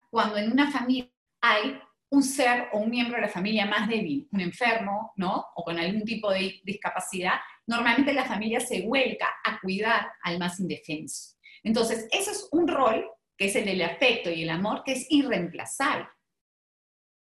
cuando 0.09 0.37
en 0.37 0.51
una 0.51 0.71
familia 0.71 1.09
hay 1.41 1.79
un 2.11 2.21
ser 2.21 2.69
o 2.71 2.77
un 2.77 2.91
miembro 2.91 3.15
de 3.15 3.23
la 3.23 3.29
familia 3.29 3.65
más 3.65 3.89
débil, 3.89 4.27
un 4.31 4.41
enfermo, 4.41 5.11
¿no? 5.15 5.47
O 5.55 5.63
con 5.63 5.79
algún 5.79 6.03
tipo 6.03 6.31
de 6.31 6.61
discapacidad, 6.63 7.39
normalmente 7.65 8.13
la 8.13 8.25
familia 8.25 8.59
se 8.59 8.83
vuelca 8.83 9.27
a 9.43 9.59
cuidar 9.59 10.11
al 10.21 10.37
más 10.37 10.59
indefenso. 10.59 11.35
Entonces, 11.63 12.07
eso 12.11 12.29
es 12.29 12.47
un 12.51 12.67
rol, 12.67 13.09
que 13.35 13.45
es 13.45 13.55
el 13.55 13.65
del 13.65 13.81
afecto 13.81 14.29
y 14.29 14.43
el 14.43 14.51
amor, 14.51 14.83
que 14.83 14.91
es 14.91 15.07
irreemplazable. 15.09 16.07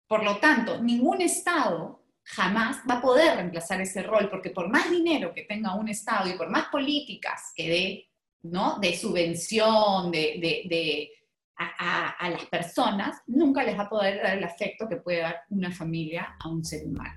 Por 0.07 0.25
lo 0.25 0.37
tanto, 0.39 0.81
ningún 0.83 1.21
Estado 1.21 2.03
jamás 2.23 2.79
va 2.89 2.95
a 2.95 3.03
poder 3.03 3.37
reemplazar 3.37 3.81
ese 3.81 4.03
rol, 4.03 4.29
porque 4.31 4.51
por 4.51 4.69
más 4.69 4.91
dinero 4.91 5.33
que 5.35 5.43
tenga 5.43 5.75
un 5.75 5.89
Estado 5.89 6.29
y 6.29 6.37
por 6.37 6.51
más 6.51 6.67
políticas 6.69 7.53
que 7.55 7.69
dé, 7.69 8.11
¿no? 8.43 8.79
De 8.79 8.97
subvención, 8.97 10.11
de 10.11 11.11
a, 11.59 12.31
las 12.31 12.45
personas, 12.47 13.23
nunca 13.27 13.63
les 13.65 13.79
va 13.79 13.85
a 13.85 13.89
poder 13.89 14.23
dar 14.23 14.37
el 14.37 14.45
afecto 14.45 14.89
que 14.89 14.97
puede 14.97 15.21
dar 15.21 15.37
una 15.51 15.71
familia 15.71 16.37
a 16.39 16.49
un 16.49 16.65
ser 16.65 16.87
humano. 16.87 17.15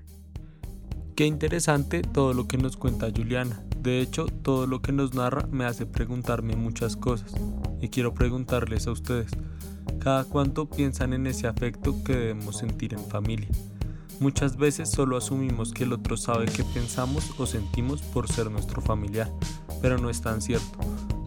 Qué 1.15 1.25
interesante 1.25 2.01
todo 2.01 2.34
lo 2.34 2.48
que 2.48 2.58
nos 2.58 2.77
cuenta 2.77 3.10
Juliana. 3.13 3.62
De 3.77 4.00
hecho, 4.00 4.27
todo 4.27 4.67
lo 4.67 4.81
que 4.81 4.93
nos 4.93 5.13
narra 5.13 5.46
me 5.48 5.65
hace 5.65 5.86
preguntarme 5.86 6.55
muchas 6.55 6.96
cosas. 6.96 7.34
Y 7.81 7.89
quiero 7.89 8.13
preguntarles 8.13 8.88
a 8.88 8.91
ustedes, 8.91 9.31
¿cada 9.99 10.23
cuánto 10.23 10.69
piensan 10.69 11.13
en 11.13 11.27
ese 11.27 11.47
afecto 11.47 12.03
que 12.03 12.13
debemos 12.13 12.57
sentir 12.57 12.93
en 12.93 13.05
familia? 13.05 13.49
Muchas 14.19 14.57
veces 14.57 14.89
solo 14.89 15.17
asumimos 15.17 15.71
que 15.71 15.83
el 15.83 15.93
otro 15.93 16.17
sabe 16.17 16.45
qué 16.45 16.63
pensamos 16.63 17.33
o 17.37 17.45
sentimos 17.45 18.01
por 18.01 18.31
ser 18.31 18.49
nuestro 18.51 18.81
familiar, 18.81 19.31
pero 19.81 19.97
no 19.97 20.09
es 20.09 20.21
tan 20.21 20.41
cierto. 20.41 20.79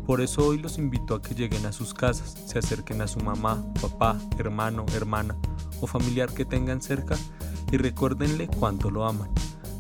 Por 0.07 0.21
eso 0.21 0.47
hoy 0.47 0.59
los 0.59 0.79
invito 0.79 1.15
a 1.15 1.23
que 1.23 1.35
lleguen 1.35 1.65
a 1.65 1.73
sus 1.73 1.95
casas, 1.95 2.35
se 2.47 2.59
acerquen 2.59 3.01
a 3.01 3.07
su 3.07 3.21
mamá, 3.21 3.65
papá, 3.81 4.19
hermano, 4.39 4.85
hermana 4.95 5.37
o 5.81 5.87
familiar 5.87 6.33
que 6.33 6.45
tengan 6.45 6.83
cerca 6.83 7.17
y 7.71 7.77
recuérdenle 7.77 8.49
cuánto 8.49 8.91
lo 8.91 9.07
aman. 9.07 9.31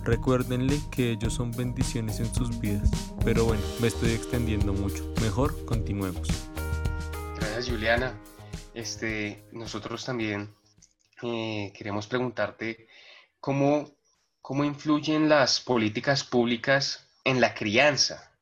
Recuérdenle 0.04 0.80
que 0.90 1.12
ellos 1.12 1.34
son 1.34 1.52
bendiciones 1.52 2.18
en 2.18 2.32
sus 2.34 2.58
vidas. 2.58 2.90
Pero 3.24 3.44
bueno, 3.44 3.62
me 3.80 3.88
estoy 3.88 4.10
extendiendo 4.10 4.72
mucho. 4.72 5.04
Mejor 5.20 5.64
continuemos. 5.64 6.28
Gracias 7.36 7.68
Juliana. 7.68 8.14
Este, 8.74 9.44
nosotros 9.52 10.04
también 10.04 10.54
eh, 11.22 11.72
queremos 11.76 12.06
preguntarte 12.06 12.88
cómo, 13.38 13.90
cómo 14.40 14.64
influyen 14.64 15.28
las 15.28 15.60
políticas 15.60 16.24
públicas 16.24 17.08
en 17.24 17.40
la 17.40 17.54
crianza 17.54 18.32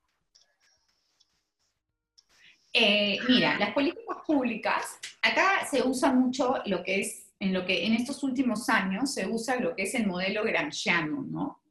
eh, 2.73 3.19
mira, 3.29 3.59
las 3.59 3.73
políticas 3.73 4.19
públicas, 4.25 4.99
acá 5.23 5.67
se 5.69 5.83
usa 5.83 6.13
mucho 6.13 6.63
lo 6.67 6.83
que 6.85 7.01
es, 7.01 7.33
en 7.41 7.53
lo 7.53 7.67
que 7.67 7.85
en 7.85 7.95
estos 7.95 8.23
últimos 8.23 8.69
años 8.69 9.13
se 9.13 9.27
usa 9.27 9.57
lo 9.57 9.75
que 9.75 9.83
es 9.83 9.95
el 9.95 10.07
modelo 10.07 10.45
gramsciano, 10.45 11.23
¿no? 11.29 11.63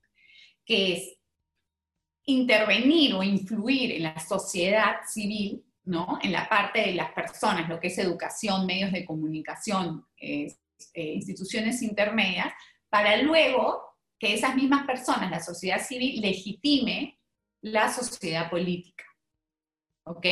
Que 0.65 0.93
es 0.93 1.17
intervenir 2.25 3.13
o 3.13 3.23
influir 3.23 3.93
en 3.93 4.03
la 4.03 4.19
sociedad 4.19 4.97
civil, 5.07 5.63
¿no? 5.89 6.19
En 6.21 6.31
la 6.31 6.47
parte 6.47 6.81
de 6.81 6.93
las 6.93 7.11
personas, 7.13 7.67
lo 7.67 7.79
que 7.79 7.87
es 7.87 7.97
educación, 7.97 8.67
medios 8.67 8.91
de 8.91 9.05
comunicación, 9.05 10.05
eh, 10.17 10.55
instituciones 10.93 11.81
intermedias, 11.81 12.53
para 12.89 13.17
luego 13.17 13.81
que 14.19 14.35
esas 14.35 14.55
mismas 14.55 14.85
personas, 14.85 15.31
la 15.31 15.39
sociedad 15.39 15.83
civil, 15.83 16.21
legitime 16.21 17.19
la 17.61 17.91
sociedad 17.91 18.51
política. 18.51 19.03
¿Ok? 20.03 20.27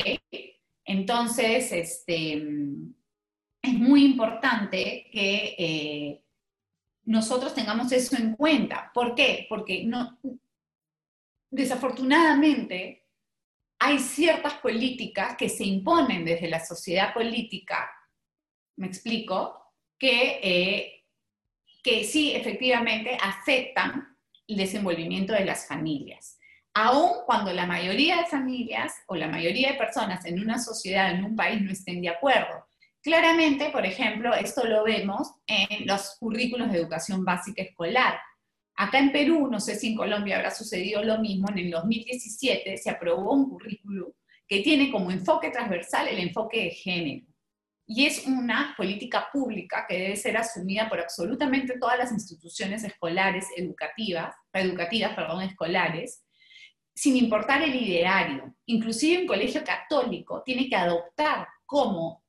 Entonces, 0.86 1.72
este, 1.72 2.34
es 3.62 3.74
muy 3.74 4.06
importante 4.06 5.10
que 5.12 5.56
eh, 5.58 6.24
nosotros 7.06 7.56
tengamos 7.56 7.92
eso 7.92 8.16
en 8.16 8.36
cuenta. 8.36 8.92
¿Por 8.94 9.16
qué? 9.16 9.48
Porque 9.50 9.84
no, 9.86 10.20
desafortunadamente 11.50 13.07
hay 13.80 14.00
ciertas 14.00 14.56
políticas 14.56 15.36
que 15.38 15.50
se 15.50 15.64
imponen 15.64 16.26
desde 16.26 16.48
la 16.48 16.64
sociedad 16.66 17.14
política, 17.14 17.90
me 18.78 18.88
explico, 18.88 19.74
que, 19.98 20.40
eh, 20.44 21.06
que 21.84 22.04
sí 22.04 22.36
efectivamente 22.36 23.18
afectan 23.22 24.18
el 24.48 24.58
desenvolvimiento 24.58 25.34
de 25.34 25.46
las 25.46 25.68
familias 25.68 26.38
aun 26.78 27.26
cuando 27.26 27.52
la 27.54 27.66
mayoría 27.66 28.18
de 28.18 28.26
familias 28.26 28.94
o 29.08 29.16
la 29.16 29.28
mayoría 29.28 29.72
de 29.72 29.80
personas 29.80 30.24
en 30.26 30.40
una 30.40 30.60
sociedad, 30.60 31.10
en 31.10 31.26
un 31.26 31.36
país, 31.36 31.60
no 31.60 31.72
estén 31.72 32.02
de 32.04 32.10
acuerdo. 32.10 32.68
Claramente, 33.02 33.72
por 33.72 33.84
ejemplo, 33.84 34.32
esto 34.36 34.64
lo 34.64 34.84
vemos 34.84 35.28
en 35.48 35.88
los 35.88 36.18
currículos 36.20 36.72
de 36.72 36.78
educación 36.78 37.26
básica 37.26 37.64
escolar. 37.64 38.20
Acá 38.78 39.00
en 39.00 39.12
Perú, 39.12 39.48
no 39.52 39.60
sé 39.60 39.76
si 39.76 39.88
en 39.88 39.96
Colombia 39.96 40.36
habrá 40.36 40.52
sucedido 40.52 41.04
lo 41.04 41.18
mismo, 41.18 41.50
en 41.50 41.58
el 41.58 41.72
2017 41.72 42.78
se 42.78 42.90
aprobó 42.92 43.34
un 43.34 43.50
currículo 43.50 44.14
que 44.48 44.62
tiene 44.62 44.92
como 44.92 45.10
enfoque 45.10 45.50
transversal 45.50 46.08
el 46.08 46.20
enfoque 46.20 46.66
de 46.66 46.70
género. 46.70 47.26
Y 47.88 48.06
es 48.06 48.28
una 48.28 48.76
política 48.78 49.30
pública 49.34 49.86
que 49.90 49.98
debe 49.98 50.16
ser 50.16 50.38
asumida 50.38 50.88
por 50.90 51.00
absolutamente 51.00 51.80
todas 51.80 51.98
las 51.98 52.12
instituciones 52.12 52.84
escolares 52.84 53.48
educativas, 53.56 54.36
educativas 54.54 55.16
perdón, 55.16 55.42
escolares, 55.42 56.24
sin 56.94 57.18
importar 57.18 57.64
el 57.64 57.74
ideario. 57.74 58.54
Inclusive 58.68 59.22
un 59.22 59.28
colegio 59.28 59.64
católico 59.64 60.44
tiene 60.46 60.70
que 60.70 60.76
adoptar 60.76 61.48
como 61.66 62.24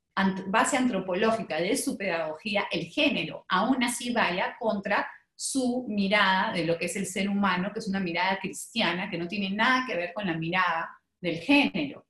base 0.47 0.77
antropológica 0.77 1.61
de 1.61 1.77
su 1.77 1.97
pedagogía 1.97 2.65
el 2.71 2.87
género, 2.87 3.45
aún 3.49 3.83
así 3.85 4.13
vaya 4.13 4.57
contra 4.59 5.09
su 5.41 5.87
mirada 5.89 6.53
de 6.53 6.65
lo 6.65 6.77
que 6.77 6.87
es 6.87 6.97
el 6.97 7.07
ser 7.07 7.29
humano, 7.29 7.71
que 7.73 7.79
es 7.79 7.87
una 7.87 8.01
mirada 8.01 8.41
cristiana, 8.41 9.09
que 9.09 9.17
no 9.17 9.29
tiene 9.29 9.51
nada 9.51 9.85
que 9.87 9.95
ver 9.95 10.13
con 10.13 10.27
la 10.27 10.37
mirada 10.37 10.91
del 11.21 11.37
género, 11.39 12.09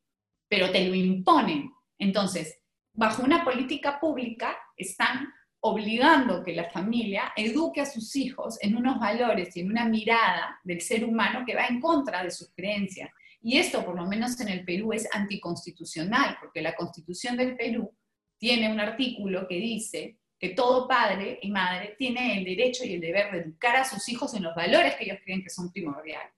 pero 0.49 0.73
te 0.73 0.88
lo 0.88 0.94
imponen. 0.94 1.70
Entonces, 1.99 2.58
bajo 2.94 3.23
una 3.23 3.44
política 3.44 4.00
pública 4.00 4.56
están 4.75 5.28
obligando 5.61 6.42
que 6.42 6.54
la 6.54 6.70
familia 6.70 7.35
eduque 7.37 7.82
a 7.82 7.87
sus 7.87 8.16
hijos 8.16 8.56
en 8.62 8.75
unos 8.75 8.99
valores 8.99 9.54
y 9.54 9.61
en 9.61 9.73
una 9.73 9.85
mirada 9.85 10.58
del 10.64 10.80
ser 10.80 11.04
humano 11.04 11.44
que 11.44 11.54
va 11.54 11.66
en 11.66 11.82
contra 11.82 12.25
de 12.25 12.30
sus 12.30 12.50
creencias. 12.54 13.11
Y 13.42 13.58
esto, 13.58 13.85
por 13.85 13.94
lo 13.94 14.06
menos 14.06 14.40
en 14.40 14.49
el 14.49 14.64
Perú, 14.64 14.94
es 14.94 15.06
anticonstitucional, 15.12 16.38
porque 16.40 16.62
la 16.62 16.75
constitución 16.75 17.37
del 17.37 17.58
Perú 17.58 17.94
tiene 18.38 18.73
un 18.73 18.80
artículo 18.80 19.47
que 19.47 19.56
dice 19.56 20.18
que 20.38 20.50
todo 20.50 20.87
padre 20.87 21.38
y 21.42 21.50
madre 21.50 21.97
tiene 21.99 22.38
el 22.38 22.45
derecho 22.45 22.85
y 22.85 22.95
el 22.95 23.00
deber 23.00 23.33
de 23.33 23.38
educar 23.38 23.76
a 23.76 23.85
sus 23.85 24.09
hijos 24.09 24.35
en 24.35 24.45
los 24.45 24.54
valores 24.54 24.95
que 24.95 25.04
ellos 25.04 25.18
creen 25.25 25.42
que 25.42 25.50
son 25.50 25.73
primordiales. 25.73 26.33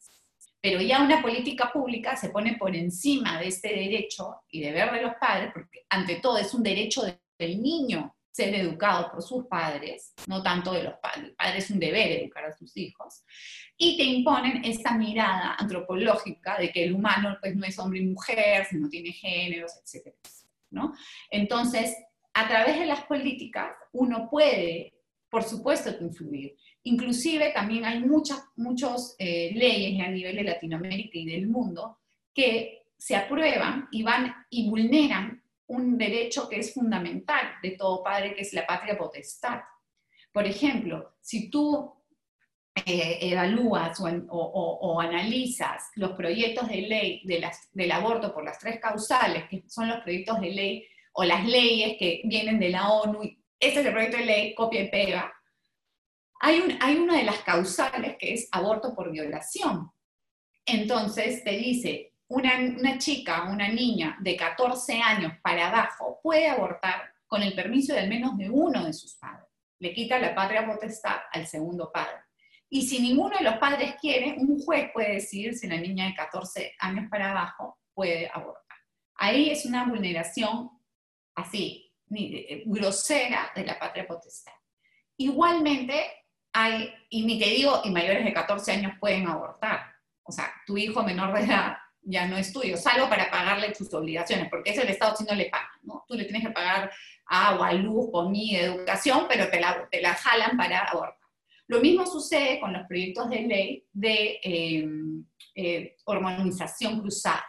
Pero 0.62 0.80
ya 0.80 1.02
una 1.02 1.23
política 1.23 1.71
pública 1.73 2.16
se 2.16 2.30
pone 2.30 2.57
por 2.57 2.75
encima 2.75 3.38
de 3.40 3.49
este 3.49 3.69
derecho 3.69 4.42
y 4.50 4.61
deber 4.61 4.92
de 4.92 5.02
los 5.02 5.14
padres, 5.21 5.50
porque 5.52 5.87
ante 5.88 6.16
todo 6.16 6.38
es 6.38 6.52
un 6.52 6.62
derecho 6.62 7.02
del 7.38 7.62
niño 7.62 8.14
ser 8.30 8.54
educado 8.54 9.11
por 9.11 9.23
sus 9.23 9.47
padres, 9.47 10.14
no 10.26 10.42
tanto 10.42 10.73
de 10.73 10.85
los 10.85 10.95
padres. 10.95 11.25
El 11.25 11.35
padre 11.35 11.59
es 11.59 11.71
un 11.71 11.78
deber 11.78 12.12
educar 12.12 12.45
a 12.45 12.57
sus 12.57 12.76
hijos. 12.76 13.25
Y 13.76 13.97
te 13.97 14.04
imponen 14.04 14.64
esta 14.64 14.95
mirada 14.97 15.57
antropológica 15.59 16.59
de 16.59 16.71
que 16.71 16.85
el 16.85 16.95
humano 16.95 17.37
pues, 17.40 17.57
no 17.57 17.66
es 17.66 17.78
hombre 17.78 18.00
y 18.00 18.07
mujer, 18.07 18.66
sino 18.66 18.88
tiene 18.88 19.12
géneros, 19.12 19.73
etc. 19.83 20.14
¿no? 20.71 20.95
Entonces, 21.30 21.97
a 22.34 22.49
través 22.49 22.78
de 22.78 22.87
las 22.87 23.04
políticas, 23.04 23.75
uno 23.92 24.28
puede, 24.30 24.94
por 25.28 25.42
supuesto, 25.42 25.90
influir. 26.00 26.56
Inclusive 26.84 27.52
también 27.52 27.84
hay 27.84 28.00
muchas 28.00 28.42
muchos, 28.56 29.14
eh, 29.18 29.50
leyes 29.54 30.00
a 30.06 30.10
nivel 30.10 30.37
de 30.37 30.44
Latinoamérica 30.44 31.18
y 31.18 31.26
del 31.26 31.49
mundo 31.49 31.99
que 32.32 32.87
se 32.96 33.16
aprueban 33.16 33.88
y 33.90 34.02
van 34.02 34.34
y 34.50 34.68
vulneran 34.68 35.42
un 35.66 35.96
derecho 35.96 36.49
que 36.49 36.58
es 36.58 36.75
fundamental 36.75 37.52
de 37.62 37.72
todo 37.72 38.02
padre, 38.02 38.34
que 38.34 38.42
es 38.42 38.52
la 38.52 38.66
patria 38.66 38.99
potestad. 38.99 39.60
Por 40.32 40.46
ejemplo, 40.46 41.14
si 41.20 41.50
tú 41.50 41.92
eh, 42.87 43.18
evalúas 43.20 44.00
o, 44.00 45.00
analizas 45.00 45.90
los 45.96 46.12
proyectos 46.12 46.68
de 46.68 46.82
ley 46.82 47.22
de 47.25 47.40
las, 47.40 47.68
del 47.72 47.92
aborto 47.92 48.32
por 48.32 48.44
las 48.44 48.58
tres 48.58 48.80
causales, 48.80 49.44
que 49.49 49.64
son 49.68 49.88
los 49.88 50.00
proyectos 50.00 50.40
de 50.40 50.50
ley 50.50 50.87
o 51.12 51.25
las 51.25 51.45
leyes 51.45 51.97
que 51.99 52.23
vienen 52.25 52.59
de 52.59 52.71
la 52.71 52.90
ONU, 52.90 53.23
ese 53.59 53.81
es 53.81 53.87
el 53.87 53.93
proyecto 53.93 54.17
de 54.19 54.25
ley, 54.25 54.55
copia 54.55 54.83
y 54.83 54.88
pega, 54.88 55.33
hay, 56.40 56.61
un, 56.61 56.79
hay 56.81 56.97
una 56.97 57.19
de 57.19 57.25
las 57.25 57.40
causales 57.40 58.17
que 58.19 58.33
es 58.33 58.49
aborto 58.50 58.95
por 58.95 59.11
violación. 59.12 59.90
Entonces 60.64 61.45
te 61.45 61.50
dice, 61.50 62.14
una, 62.31 62.97
chica, 62.99 63.45
una 63.50 63.69
niña 63.69 64.17
de 64.21 64.37
14 64.37 65.00
años 65.00 65.33
para 65.43 65.69
abajo 65.69 66.21
puede 66.23 66.49
abortar 66.49 67.12
con 67.26 67.43
el 67.43 67.55
permiso 67.55 67.93
de 67.93 68.00
al 68.00 68.09
menos 68.09 68.38
de 68.38 68.49
uno 68.49 68.85
de 68.85 68.93
sus 68.93 69.14
padres. 69.17 69.49
Le 69.81 69.93
quita 69.93 70.19
la 70.19 70.35
patria 70.35 70.67
potestad 70.67 71.17
al 71.33 71.47
segundo 71.47 71.90
padre. 71.93 72.23
Y 72.69 72.87
si 72.87 73.00
ninguno 73.00 73.37
de 73.37 73.45
los 73.45 73.59
padres 73.59 73.97
quiere, 74.00 74.37
un 74.38 74.62
juez 74.62 74.90
puede 74.93 75.14
decidir 75.14 75.57
si 75.57 75.67
la 75.67 75.76
niña 75.76 76.07
de 76.07 76.14
14 76.14 76.75
años 76.79 77.07
para 77.11 77.33
abajo 77.33 77.79
puede 77.93 78.31
abortar. 78.33 78.79
Ahí 79.17 79.50
es 79.50 79.67
una 79.67 79.87
vulneración 79.87 80.71
así, 81.34 81.92
eh, 82.14 82.62
grosera 82.66 83.50
de 83.54 83.64
la 83.64 83.78
patria 83.78 84.06
potestad. 84.06 84.52
Igualmente, 85.16 86.04
hay, 86.52 86.92
y 87.08 87.25
ni 87.25 87.38
te 87.38 87.46
digo, 87.46 87.80
y 87.84 87.90
mayores 87.90 88.25
de 88.25 88.32
14 88.32 88.72
años 88.72 88.92
pueden 88.99 89.28
abortar. 89.28 89.94
O 90.22 90.32
sea, 90.32 90.52
tu 90.66 90.76
hijo 90.76 91.02
menor 91.02 91.35
de 91.35 91.44
edad 91.44 91.76
ya 92.02 92.26
no 92.26 92.37
es 92.37 92.52
tuyo, 92.52 92.76
salvo 92.76 93.09
para 93.09 93.31
pagarle 93.31 93.74
sus 93.74 93.92
obligaciones, 93.92 94.48
porque 94.48 94.70
eso 94.70 94.83
el 94.83 94.88
Estado 94.88 95.16
si 95.16 95.24
no 95.24 95.35
le 95.35 95.50
paga, 95.50 95.70
¿no? 95.83 96.05
Tú 96.09 96.14
le 96.14 96.24
tienes 96.24 96.46
que 96.46 96.52
pagar 96.52 96.90
agua, 97.26 97.72
luz, 97.72 98.11
comida, 98.11 98.61
educación, 98.61 99.26
pero 99.28 99.48
te 99.50 99.61
la, 99.61 99.88
te 99.90 100.00
la 100.00 100.14
jalan 100.14 100.57
para 100.57 100.81
abortar. 100.81 101.18
Lo 101.68 101.81
mismo 101.81 102.05
sucede 102.05 102.59
con 102.59 102.72
los 102.72 102.87
proyectos 102.88 103.31
de 103.31 103.40
ley 103.42 103.87
de 103.92 104.40
eh, 104.42 104.88
eh, 105.55 105.96
hormonización 106.05 107.00
cruzada. 107.00 107.46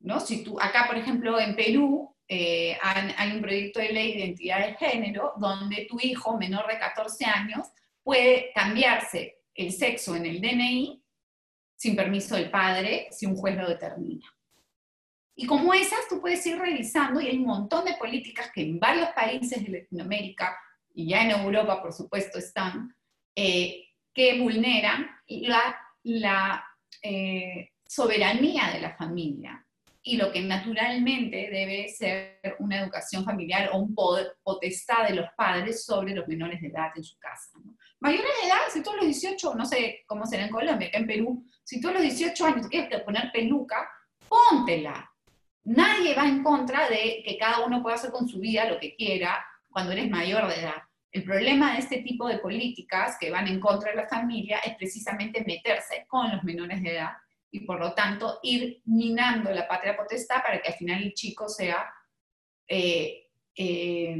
¿no? 0.00 0.18
Si 0.18 0.42
tú, 0.42 0.58
acá, 0.60 0.86
por 0.88 0.96
ejemplo, 0.96 1.38
en 1.38 1.54
Perú, 1.54 2.11
eh, 2.34 2.78
hay, 2.80 3.14
hay 3.18 3.32
un 3.32 3.42
proyecto 3.42 3.78
de 3.78 3.92
ley 3.92 4.14
de 4.14 4.18
identidad 4.20 4.66
de 4.66 4.74
género 4.76 5.34
donde 5.36 5.84
tu 5.84 5.98
hijo 6.00 6.38
menor 6.38 6.66
de 6.66 6.78
14 6.78 7.26
años 7.26 7.68
puede 8.02 8.52
cambiarse 8.54 9.42
el 9.54 9.70
sexo 9.70 10.16
en 10.16 10.24
el 10.24 10.40
DNI 10.40 11.04
sin 11.76 11.94
permiso 11.94 12.34
del 12.34 12.50
padre, 12.50 13.08
si 13.10 13.26
un 13.26 13.36
juez 13.36 13.54
lo 13.58 13.68
determina. 13.68 14.26
Y 15.34 15.44
como 15.44 15.74
esas, 15.74 16.08
tú 16.08 16.22
puedes 16.22 16.46
ir 16.46 16.58
revisando 16.58 17.20
y 17.20 17.26
hay 17.26 17.36
un 17.36 17.44
montón 17.44 17.84
de 17.84 17.96
políticas 17.96 18.50
que 18.50 18.62
en 18.62 18.80
varios 18.80 19.10
países 19.10 19.62
de 19.62 19.80
Latinoamérica 19.80 20.56
y 20.94 21.08
ya 21.08 21.24
en 21.24 21.32
Europa, 21.32 21.82
por 21.82 21.92
supuesto, 21.92 22.38
están, 22.38 22.96
eh, 23.36 23.88
que 24.14 24.40
vulneran 24.40 25.06
la, 25.26 25.76
la 26.04 26.64
eh, 27.02 27.72
soberanía 27.86 28.70
de 28.72 28.80
la 28.80 28.96
familia 28.96 29.66
y 30.04 30.16
lo 30.16 30.32
que 30.32 30.40
naturalmente 30.40 31.48
debe 31.50 31.88
ser 31.88 32.40
una 32.58 32.80
educación 32.80 33.24
familiar 33.24 33.70
o 33.72 33.78
un 33.78 33.94
poder, 33.94 34.36
potestad 34.42 35.06
de 35.06 35.14
los 35.14 35.26
padres 35.36 35.84
sobre 35.84 36.14
los 36.14 36.26
menores 36.26 36.60
de 36.60 36.68
edad 36.68 36.90
en 36.96 37.04
su 37.04 37.16
casa. 37.18 37.52
Mayores 38.00 38.26
de 38.42 38.48
edad, 38.48 38.60
si 38.72 38.82
tú 38.82 38.90
a 38.90 38.96
los 38.96 39.04
18, 39.04 39.54
no 39.54 39.64
sé 39.64 40.02
cómo 40.06 40.26
será 40.26 40.44
en 40.44 40.50
Colombia, 40.50 40.88
acá 40.88 40.98
en 40.98 41.06
Perú, 41.06 41.44
si 41.62 41.80
tú 41.80 41.88
a 41.88 41.92
los 41.92 42.02
18 42.02 42.44
años 42.46 42.66
quieres 42.66 43.00
poner 43.02 43.30
peluca, 43.32 43.88
póntela. 44.28 45.08
Nadie 45.64 46.16
va 46.16 46.26
en 46.26 46.42
contra 46.42 46.88
de 46.88 47.22
que 47.24 47.38
cada 47.38 47.64
uno 47.64 47.80
pueda 47.80 47.94
hacer 47.94 48.10
con 48.10 48.28
su 48.28 48.40
vida 48.40 48.68
lo 48.68 48.80
que 48.80 48.96
quiera 48.96 49.44
cuando 49.70 49.92
eres 49.92 50.10
mayor 50.10 50.48
de 50.48 50.60
edad. 50.60 50.82
El 51.12 51.22
problema 51.22 51.74
de 51.74 51.78
este 51.78 51.98
tipo 52.02 52.26
de 52.26 52.38
políticas 52.38 53.16
que 53.20 53.30
van 53.30 53.46
en 53.46 53.60
contra 53.60 53.90
de 53.90 53.98
la 53.98 54.08
familia 54.08 54.58
es 54.58 54.74
precisamente 54.74 55.44
meterse 55.46 56.06
con 56.08 56.32
los 56.32 56.42
menores 56.42 56.82
de 56.82 56.96
edad 56.96 57.12
y 57.52 57.60
por 57.60 57.78
lo 57.78 57.92
tanto 57.92 58.40
ir 58.42 58.82
minando 58.86 59.50
la 59.52 59.68
patria 59.68 59.96
potestad 59.96 60.42
para 60.42 60.60
que 60.60 60.68
al 60.68 60.74
final 60.74 61.02
el 61.02 61.12
chico 61.12 61.48
sea, 61.48 61.92
eh, 62.66 63.28
eh, 63.54 64.16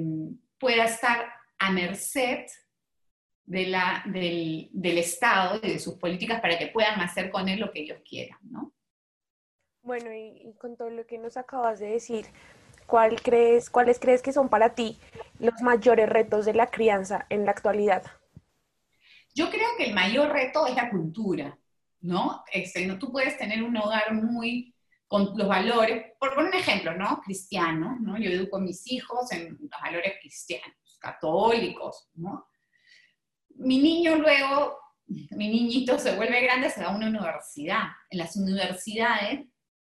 pueda 0.59 0.85
estar 0.85 1.33
a 1.59 1.73
merced 1.73 2.47
de 3.45 3.67
la, 3.67 4.05
del, 4.07 4.69
del, 4.73 4.99
Estado 4.99 5.59
y 5.63 5.71
de 5.73 5.79
sus 5.79 5.95
políticas 5.95 6.41
para 6.41 6.59
que 6.59 6.69
puedan 6.69 7.01
hacer 7.01 7.31
con 7.31 7.49
él 7.49 7.59
lo 7.61 7.73
que 7.73 7.81
ellos 7.81 8.01
quieran, 8.09 8.39
¿no? 8.43 8.73
Bueno, 9.83 10.13
y, 10.15 10.55
con 10.61 10.77
todo 10.77 10.91
lo 10.91 11.07
que 11.07 11.19
nos 11.19 11.37
acabas 11.37 11.81
de 11.81 11.89
decir, 11.89 12.27
¿cuál 12.87 13.21
crees, 13.21 13.71
¿cuáles 13.71 13.99
crees 13.99 14.23
que 14.23 14.33
son 14.33 14.49
para 14.49 14.75
ti 14.75 14.99
los 15.41 15.61
mayores 15.63 16.09
retos 16.09 16.45
de 16.45 16.55
la 16.55 16.69
crianza 16.69 17.27
en 17.31 17.47
la 17.47 17.51
actualidad? 17.51 18.05
Yo 19.35 19.51
creo 19.51 19.69
que 19.79 19.87
el 19.87 19.95
mayor 19.95 20.31
reto 20.31 20.67
es 20.67 20.77
la 20.77 20.91
cultura, 20.91 21.59
¿no? 22.03 22.45
Este, 22.53 22.87
¿no? 22.87 22.99
Tú 22.99 23.11
puedes 23.11 23.37
tener 23.39 23.63
un 23.63 23.77
hogar 23.77 24.13
muy 24.15 24.75
con 25.09 25.37
los 25.37 25.47
valores, 25.47 26.13
por 26.19 26.35
poner 26.35 26.51
un 26.51 26.59
ejemplo, 26.59 26.95
¿no? 26.97 27.21
Cristiano, 27.21 27.99
¿no? 28.01 28.19
Yo 28.19 28.31
educo 28.31 28.57
a 28.57 28.61
mis 28.61 28.91
hijos 28.91 29.31
en 29.33 29.59
los 29.61 29.81
valores 29.83 30.15
cristianos, 30.21 30.99
católicos, 31.01 32.09
¿no? 32.15 32.47
mi 33.57 33.79
niño 33.79 34.17
luego, 34.17 34.79
mi 35.07 35.49
niñito 35.49 35.99
se 35.99 36.17
vuelve 36.17 36.41
grande, 36.43 36.71
se 36.71 36.83
va 36.83 36.91
a 36.91 36.97
una 36.97 37.09
universidad. 37.09 37.89
En 38.11 38.19
las 38.19 38.37
universidades, 38.37 39.47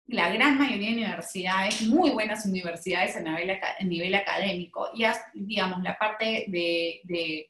la 0.07 0.29
gran 0.29 0.57
mayoría 0.57 0.89
de 0.89 0.95
universidades, 0.95 1.81
muy 1.83 2.09
buenas 2.11 2.45
universidades 2.45 3.15
a 3.15 3.21
nivel, 3.21 3.59
nivel 3.81 4.15
académico, 4.15 4.89
ya, 4.95 5.15
digamos, 5.33 5.81
la 5.83 5.97
parte 5.97 6.45
de, 6.47 7.47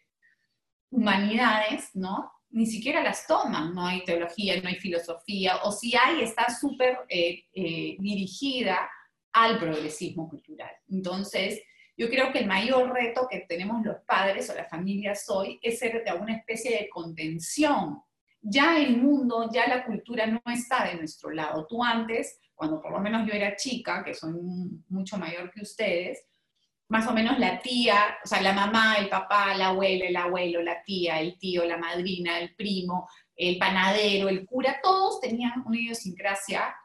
humanidades, 0.93 1.89
¿no? 1.93 2.30
Ni 2.51 2.65
siquiera 2.65 3.01
las 3.01 3.25
toman, 3.27 3.73
no 3.73 3.85
hay 3.85 4.03
teología, 4.03 4.61
no 4.61 4.67
hay 4.67 4.75
filosofía, 4.75 5.57
o 5.63 5.71
si 5.71 5.95
hay, 5.95 6.21
está 6.21 6.49
súper 6.49 6.99
eh, 7.07 7.45
eh, 7.53 7.95
dirigida 7.99 8.89
al 9.33 9.57
progresismo 9.57 10.29
cultural. 10.29 10.71
Entonces, 10.89 11.61
yo 11.97 12.09
creo 12.09 12.31
que 12.31 12.39
el 12.39 12.47
mayor 12.47 12.91
reto 12.93 13.27
que 13.29 13.45
tenemos 13.47 13.85
los 13.85 13.97
padres 14.05 14.49
o 14.49 14.55
las 14.55 14.69
familias 14.69 15.29
hoy 15.29 15.59
es 15.61 15.79
ser 15.79 16.03
de 16.03 16.09
alguna 16.09 16.35
especie 16.35 16.71
de 16.71 16.89
contención. 16.89 18.01
Ya 18.41 18.79
el 18.79 18.97
mundo, 18.97 19.49
ya 19.53 19.67
la 19.67 19.85
cultura 19.85 20.25
no 20.25 20.41
está 20.51 20.85
de 20.85 20.95
nuestro 20.95 21.29
lado. 21.29 21.67
Tú 21.67 21.83
antes, 21.83 22.39
cuando 22.55 22.81
por 22.81 22.91
lo 22.91 22.99
menos 22.99 23.27
yo 23.27 23.33
era 23.33 23.55
chica, 23.55 24.03
que 24.03 24.13
soy 24.13 24.33
mucho 24.89 25.17
mayor 25.17 25.51
que 25.51 25.61
ustedes, 25.61 26.25
más 26.91 27.08
o 27.08 27.13
menos 27.13 27.39
la 27.39 27.60
tía, 27.60 28.17
o 28.21 28.27
sea, 28.27 28.41
la 28.41 28.51
mamá, 28.51 28.97
el 28.97 29.08
papá, 29.08 29.56
la 29.56 29.67
abuela, 29.67 30.06
el 30.06 30.15
abuelo, 30.17 30.62
la 30.62 30.84
tía, 30.84 31.21
el 31.21 31.39
tío, 31.39 31.63
la 31.63 31.77
madrina, 31.77 32.38
el 32.38 32.54
primo, 32.54 33.10
el 33.34 33.58
panadero, 33.58 34.27
el 34.27 34.45
cura, 34.45 34.82
todos 34.84 35.21
tenían 35.21 35.63
una 35.65 35.80
idiosincrasia 35.80 36.75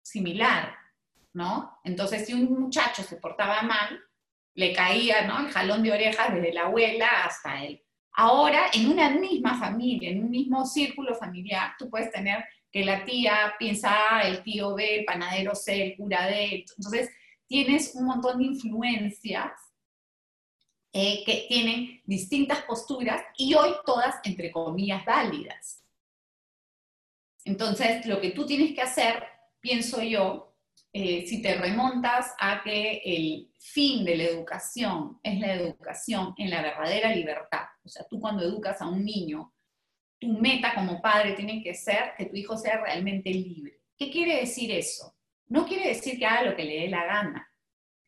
similar, 0.00 0.74
¿no? 1.34 1.78
Entonces, 1.84 2.24
si 2.26 2.32
un 2.32 2.60
muchacho 2.60 3.02
se 3.02 3.16
portaba 3.16 3.60
mal, 3.60 4.00
le 4.54 4.72
caía 4.72 5.26
¿no? 5.26 5.38
el 5.40 5.52
jalón 5.52 5.82
de 5.82 5.92
orejas 5.92 6.32
desde 6.32 6.54
la 6.54 6.62
abuela 6.62 7.08
hasta 7.24 7.62
el, 7.62 7.82
Ahora, 8.14 8.70
en 8.72 8.90
una 8.90 9.10
misma 9.10 9.58
familia, 9.58 10.10
en 10.10 10.24
un 10.24 10.30
mismo 10.30 10.64
círculo 10.64 11.14
familiar, 11.14 11.72
tú 11.78 11.88
puedes 11.90 12.10
tener 12.10 12.44
que 12.70 12.84
la 12.84 13.04
tía 13.04 13.54
piensa 13.58 14.16
A, 14.16 14.22
el 14.22 14.42
tío 14.42 14.74
B, 14.74 15.00
el 15.00 15.04
panadero 15.04 15.54
C, 15.54 15.82
el 15.82 15.96
cura 15.96 16.26
D. 16.26 16.64
Entonces, 16.76 17.10
tienes 17.52 17.94
un 17.94 18.06
montón 18.06 18.38
de 18.38 18.44
influencias 18.44 19.52
eh, 20.90 21.22
que 21.26 21.44
tienen 21.48 22.00
distintas 22.06 22.62
posturas 22.62 23.22
y 23.36 23.52
hoy 23.52 23.72
todas, 23.84 24.16
entre 24.24 24.50
comillas, 24.50 25.04
válidas. 25.04 25.84
Entonces, 27.44 28.06
lo 28.06 28.22
que 28.22 28.30
tú 28.30 28.46
tienes 28.46 28.74
que 28.74 28.80
hacer, 28.80 29.22
pienso 29.60 30.02
yo, 30.02 30.56
eh, 30.94 31.26
si 31.26 31.42
te 31.42 31.54
remontas 31.56 32.34
a 32.38 32.62
que 32.62 33.02
el 33.04 33.52
fin 33.58 34.02
de 34.06 34.16
la 34.16 34.24
educación 34.24 35.20
es 35.22 35.38
la 35.38 35.52
educación 35.52 36.32
en 36.38 36.48
la 36.48 36.62
verdadera 36.62 37.14
libertad, 37.14 37.66
o 37.84 37.88
sea, 37.88 38.06
tú 38.08 38.18
cuando 38.18 38.44
educas 38.44 38.80
a 38.80 38.88
un 38.88 39.04
niño, 39.04 39.52
tu 40.18 40.28
meta 40.38 40.74
como 40.74 41.02
padre 41.02 41.34
tiene 41.34 41.62
que 41.62 41.74
ser 41.74 42.14
que 42.16 42.26
tu 42.26 42.36
hijo 42.36 42.56
sea 42.56 42.80
realmente 42.80 43.28
libre. 43.28 43.82
¿Qué 43.98 44.10
quiere 44.10 44.36
decir 44.40 44.70
eso? 44.70 45.14
No 45.52 45.66
quiere 45.66 45.88
decir 45.88 46.18
que 46.18 46.24
haga 46.24 46.44
lo 46.44 46.56
que 46.56 46.64
le 46.64 46.80
dé 46.80 46.88
la 46.88 47.04
gana, 47.04 47.46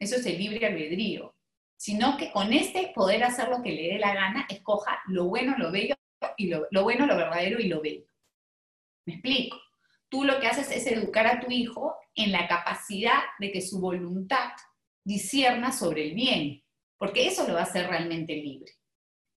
eso 0.00 0.16
es 0.16 0.24
el 0.24 0.38
libre 0.38 0.64
albedrío, 0.64 1.36
sino 1.76 2.16
que 2.16 2.32
con 2.32 2.54
este 2.54 2.90
poder 2.94 3.22
hacer 3.22 3.50
lo 3.50 3.62
que 3.62 3.70
le 3.70 3.88
dé 3.88 3.98
la 3.98 4.14
gana, 4.14 4.46
escoja 4.48 5.02
lo 5.08 5.26
bueno, 5.26 5.54
lo 5.58 5.70
bello, 5.70 5.94
y 6.38 6.48
lo, 6.48 6.66
lo 6.70 6.84
bueno, 6.84 7.04
lo 7.04 7.14
verdadero 7.14 7.60
y 7.60 7.68
lo 7.68 7.82
bello. 7.82 8.06
¿Me 9.04 9.16
explico? 9.16 9.60
Tú 10.08 10.24
lo 10.24 10.40
que 10.40 10.46
haces 10.46 10.70
es 10.70 10.86
educar 10.86 11.26
a 11.26 11.40
tu 11.40 11.50
hijo 11.50 11.94
en 12.14 12.32
la 12.32 12.48
capacidad 12.48 13.20
de 13.38 13.52
que 13.52 13.60
su 13.60 13.78
voluntad 13.78 14.52
discierna 15.04 15.70
sobre 15.70 16.08
el 16.08 16.14
bien, 16.14 16.64
porque 16.96 17.26
eso 17.26 17.46
lo 17.46 17.52
va 17.52 17.60
a 17.60 17.64
hacer 17.64 17.88
realmente 17.88 18.36
libre. 18.36 18.72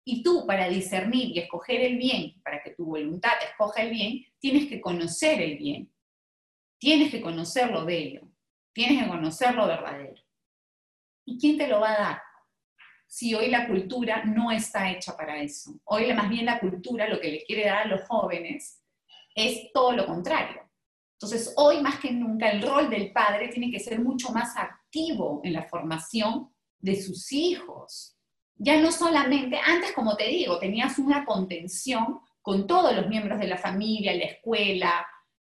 Y 0.05 0.21
tú 0.21 0.45
para 0.45 0.69
discernir 0.69 1.35
y 1.35 1.39
escoger 1.39 1.81
el 1.81 1.97
bien, 1.97 2.39
para 2.43 2.61
que 2.61 2.75
tu 2.75 2.85
voluntad 2.85 3.33
escoja 3.49 3.81
el 3.81 3.89
bien, 3.89 4.27
tienes 4.37 4.67
que 4.67 4.79
conocer 4.79 5.41
el 5.41 5.57
bien, 5.57 5.91
tienes 6.85 7.09
que 7.09 7.19
conocer 7.19 7.71
lo 7.71 7.83
bello, 7.83 8.21
tienes 8.71 9.01
que 9.01 9.09
conocer 9.09 9.55
lo 9.55 9.65
verdadero. 9.65 10.21
¿Y 11.25 11.39
quién 11.39 11.57
te 11.57 11.67
lo 11.67 11.79
va 11.79 11.93
a 11.93 11.97
dar? 11.97 12.21
Si 13.07 13.33
hoy 13.33 13.49
la 13.49 13.65
cultura 13.65 14.23
no 14.23 14.51
está 14.51 14.91
hecha 14.91 15.17
para 15.17 15.41
eso. 15.41 15.79
Hoy 15.85 16.13
más 16.13 16.29
bien 16.29 16.45
la 16.45 16.59
cultura 16.59 17.09
lo 17.09 17.19
que 17.19 17.31
le 17.31 17.43
quiere 17.43 17.65
dar 17.65 17.77
a 17.77 17.87
los 17.87 18.07
jóvenes 18.07 18.83
es 19.33 19.71
todo 19.73 19.93
lo 19.93 20.05
contrario. 20.05 20.61
Entonces, 21.13 21.55
hoy 21.57 21.81
más 21.81 21.99
que 21.99 22.11
nunca 22.11 22.51
el 22.51 22.61
rol 22.61 22.87
del 22.87 23.11
padre 23.11 23.47
tiene 23.47 23.71
que 23.71 23.79
ser 23.79 23.99
mucho 23.99 24.29
más 24.31 24.55
activo 24.55 25.41
en 25.43 25.53
la 25.53 25.63
formación 25.63 26.53
de 26.77 27.01
sus 27.01 27.31
hijos. 27.31 28.15
Ya 28.57 28.79
no 28.79 28.91
solamente, 28.91 29.57
antes 29.57 29.91
como 29.93 30.15
te 30.15 30.27
digo, 30.27 30.59
tenías 30.59 30.99
una 30.99 31.25
contención 31.25 32.19
con 32.43 32.67
todos 32.67 32.95
los 32.95 33.07
miembros 33.07 33.39
de 33.39 33.47
la 33.47 33.57
familia, 33.57 34.13
la 34.13 34.25
escuela, 34.25 35.07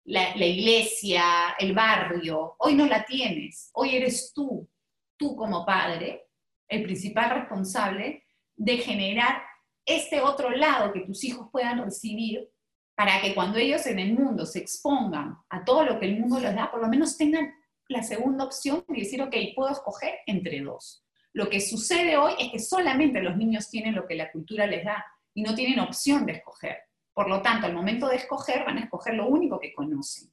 la, 0.05 0.37
iglesia, 0.37 1.55
el 1.59 1.75
barrio. 1.75 2.57
Hoy 2.59 2.75
no 2.75 2.87
la 2.87 3.05
tienes. 3.05 3.71
Hoy 3.75 3.97
eres 3.97 4.33
tú, 4.35 4.69
tú 5.17 5.37
como 5.37 5.65
padre, 5.65 6.29
el 6.69 6.83
principal 6.83 7.31
responsable 7.31 8.25
de 8.55 8.79
generar 8.79 9.43
este 9.85 10.21
otro 10.21 10.51
lado 10.51 10.93
que 10.93 11.01
tus 11.01 11.25
hijos 11.25 11.49
puedan 11.51 11.83
recibir 11.85 12.49
para 12.95 13.21
que 13.21 13.35
cuando 13.35 13.59
ellos 13.59 13.87
en 13.87 13.99
el 13.99 14.13
mundo 14.13 14.47
se 14.47 14.61
expongan 14.61 15.37
a 15.49 15.65
todo 15.65 15.85
lo 15.85 15.99
que 15.99 16.07
el 16.07 16.21
mundo 16.21 16.39
les 16.39 16.55
da, 16.55 16.71
por 16.71 16.81
lo 16.81 16.89
menos 16.89 17.17
tengan 17.17 17.53
la 17.89 18.03
segunda 18.03 18.45
opción 18.45 18.85
de 18.89 19.01
decir, 19.01 19.21
ok, 19.23 19.35
puedo 19.55 19.71
escoger 19.71 20.21
entre 20.27 20.61
dos. 20.61 21.05
Lo 21.33 21.49
que 21.49 21.61
sucede 21.61 22.17
hoy 22.17 22.35
es 22.39 22.53
que 22.53 22.59
solamente 22.59 23.23
los 23.23 23.37
niños 23.37 23.71
tienen 23.71 23.95
lo 23.95 24.07
que 24.07 24.15
la 24.15 24.31
cultura 24.31 24.67
les 24.67 24.85
da 24.85 25.05
y 25.35 25.43
no 25.43 25.55
tienen 25.55 25.81
opción 25.81 26.27
de 26.27 26.33
escoger. 26.33 26.79
Por 27.15 27.29
lo 27.29 27.43
tanto, 27.43 27.67
al 27.67 27.75
momento 27.75 28.09
de 28.09 28.17
escoger, 28.17 28.65
van 28.65 28.79
a 28.79 28.85
escoger 28.85 29.15
lo 29.15 29.27
único 29.27 29.59
que 29.59 29.75
conocen. 29.75 30.31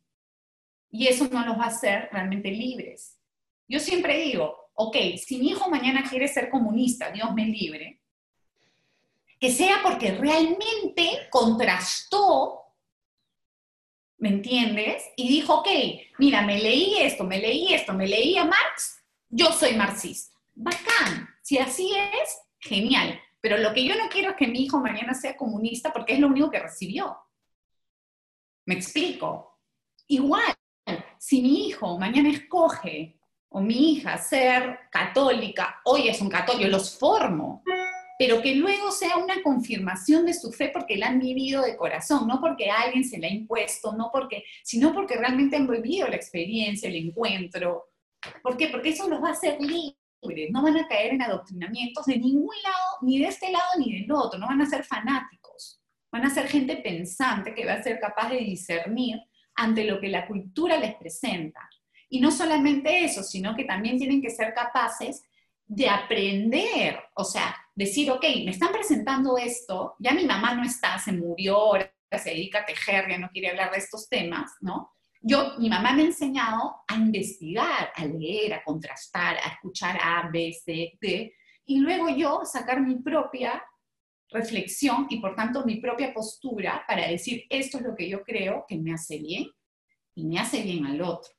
Y 0.91 1.07
eso 1.07 1.27
no 1.27 1.45
los 1.45 1.57
va 1.57 1.65
a 1.65 1.67
hacer 1.67 2.09
realmente 2.11 2.49
libres. 2.49 3.17
Yo 3.67 3.79
siempre 3.79 4.17
digo, 4.17 4.71
ok, 4.73 4.95
si 5.17 5.37
mi 5.37 5.49
hijo 5.49 5.69
mañana 5.69 6.03
quiere 6.09 6.27
ser 6.27 6.49
comunista, 6.49 7.11
Dios 7.11 7.33
me 7.33 7.45
libre, 7.45 8.01
que 9.39 9.51
sea 9.51 9.79
porque 9.83 10.11
realmente 10.11 11.27
contrastó, 11.29 12.61
¿me 14.17 14.29
entiendes? 14.29 15.03
Y 15.15 15.27
dijo, 15.27 15.59
ok, 15.59 15.67
mira, 16.17 16.41
me 16.41 16.59
leí 16.59 16.97
esto, 16.99 17.23
me 17.23 17.39
leí 17.39 17.73
esto, 17.73 17.93
me 17.93 18.07
leí 18.07 18.37
a 18.37 18.45
Marx, 18.45 19.01
yo 19.29 19.51
soy 19.51 19.75
marxista. 19.75 20.37
Bacán, 20.55 21.29
si 21.41 21.57
así 21.57 21.93
es, 21.95 22.37
genial. 22.59 23.19
Pero 23.41 23.57
lo 23.57 23.73
que 23.73 23.85
yo 23.85 23.95
no 23.95 24.09
quiero 24.09 24.31
es 24.31 24.35
que 24.35 24.47
mi 24.47 24.63
hijo 24.63 24.79
mañana 24.79 25.13
sea 25.13 25.37
comunista 25.37 25.93
porque 25.93 26.13
es 26.13 26.19
lo 26.19 26.27
único 26.27 26.49
que 26.49 26.59
recibió. 26.59 27.17
¿Me 28.65 28.75
explico? 28.75 29.59
Igual, 30.07 30.55
si 31.17 31.41
mi 31.41 31.67
hijo 31.67 31.97
mañana 31.97 32.29
escoge 32.29 33.19
o 33.49 33.61
mi 33.61 33.93
hija 33.93 34.17
ser 34.17 34.79
católica, 34.91 35.81
hoy 35.85 36.07
es 36.07 36.21
un 36.21 36.29
católico, 36.29 36.67
los 36.69 36.97
formo 36.97 37.63
pero 38.19 38.41
que 38.41 38.53
luego 38.53 38.91
sea 38.91 39.15
una 39.15 39.41
confirmación 39.41 40.25
de 40.25 40.33
su 40.33 40.51
fe 40.51 40.71
porque 40.73 40.97
la 40.97 41.07
han 41.07 41.19
vivido 41.19 41.61
de 41.61 41.77
corazón, 41.77 42.27
no 42.27 42.41
porque 42.41 42.69
alguien 42.69 43.05
se 43.05 43.17
la 43.17 43.27
ha 43.27 43.31
impuesto, 43.31 43.93
no 43.93 44.09
porque, 44.11 44.43
sino 44.61 44.93
porque 44.93 45.15
realmente 45.15 45.55
han 45.55 45.65
vivido 45.65 46.05
la 46.05 46.17
experiencia, 46.17 46.89
el 46.89 46.97
encuentro. 46.97 47.85
¿Por 48.43 48.57
qué? 48.57 48.67
Porque 48.67 48.89
eso 48.89 49.07
los 49.07 49.23
va 49.23 49.29
a 49.29 49.31
hacer 49.31 49.61
libres, 49.61 49.95
no 50.51 50.61
van 50.61 50.77
a 50.77 50.87
caer 50.87 51.13
en 51.13 51.21
adoctrinamientos 51.21 52.05
de 52.05 52.17
ningún 52.17 52.55
lado, 52.63 52.97
ni 53.01 53.19
de 53.19 53.27
este 53.27 53.51
lado 53.51 53.65
ni 53.77 54.01
del 54.01 54.11
otro, 54.11 54.39
no 54.39 54.47
van 54.47 54.61
a 54.61 54.65
ser 54.65 54.83
fanáticos, 54.83 55.81
van 56.11 56.25
a 56.25 56.29
ser 56.29 56.47
gente 56.47 56.77
pensante 56.77 57.53
que 57.53 57.65
va 57.65 57.73
a 57.73 57.83
ser 57.83 57.99
capaz 57.99 58.29
de 58.29 58.37
discernir 58.37 59.19
ante 59.55 59.83
lo 59.83 59.99
que 59.99 60.09
la 60.09 60.27
cultura 60.27 60.77
les 60.77 60.95
presenta. 60.95 61.69
Y 62.09 62.19
no 62.19 62.31
solamente 62.31 63.03
eso, 63.03 63.23
sino 63.23 63.55
que 63.55 63.65
también 63.65 63.97
tienen 63.97 64.21
que 64.21 64.29
ser 64.29 64.53
capaces 64.53 65.21
de 65.65 65.87
aprender, 65.87 66.99
o 67.13 67.23
sea, 67.23 67.55
decir, 67.75 68.09
ok, 68.09 68.23
me 68.43 68.51
están 68.51 68.71
presentando 68.71 69.37
esto, 69.37 69.95
ya 69.99 70.13
mi 70.13 70.25
mamá 70.25 70.55
no 70.55 70.63
está, 70.63 70.97
se 70.97 71.11
murió, 71.11 71.57
ahora 71.57 71.93
se 72.17 72.31
dedica 72.31 72.61
a 72.61 72.65
tejer, 72.65 73.07
ya 73.07 73.19
no 73.19 73.29
quiere 73.29 73.49
hablar 73.49 73.71
de 73.71 73.77
estos 73.77 74.09
temas, 74.09 74.51
¿no? 74.61 74.91
Yo, 75.21 75.57
mi 75.57 75.69
mamá 75.69 75.93
me 75.93 76.03
ha 76.03 76.05
enseñado 76.05 76.83
a 76.87 76.95
investigar, 76.95 77.91
a 77.93 78.05
leer, 78.05 78.53
a 78.53 78.63
contrastar, 78.63 79.37
a 79.37 79.49
escuchar 79.53 79.99
A, 80.01 80.29
B, 80.31 80.53
C, 80.53 80.97
D, 80.99 81.33
y 81.65 81.79
luego 81.79 82.09
yo 82.09 82.41
sacar 82.45 82.81
mi 82.81 82.95
propia 82.95 83.61
reflexión 84.29 85.07
y 85.09 85.19
por 85.19 85.35
tanto 85.35 85.65
mi 85.65 85.77
propia 85.77 86.13
postura 86.13 86.83
para 86.87 87.07
decir, 87.07 87.43
esto 87.49 87.77
es 87.77 87.83
lo 87.83 87.95
que 87.95 88.07
yo 88.07 88.23
creo 88.23 88.65
que 88.67 88.77
me 88.77 88.93
hace 88.93 89.17
bien 89.17 89.47
y 90.15 90.25
me 90.25 90.39
hace 90.39 90.61
bien 90.63 90.85
al 90.85 91.01
otro. 91.01 91.31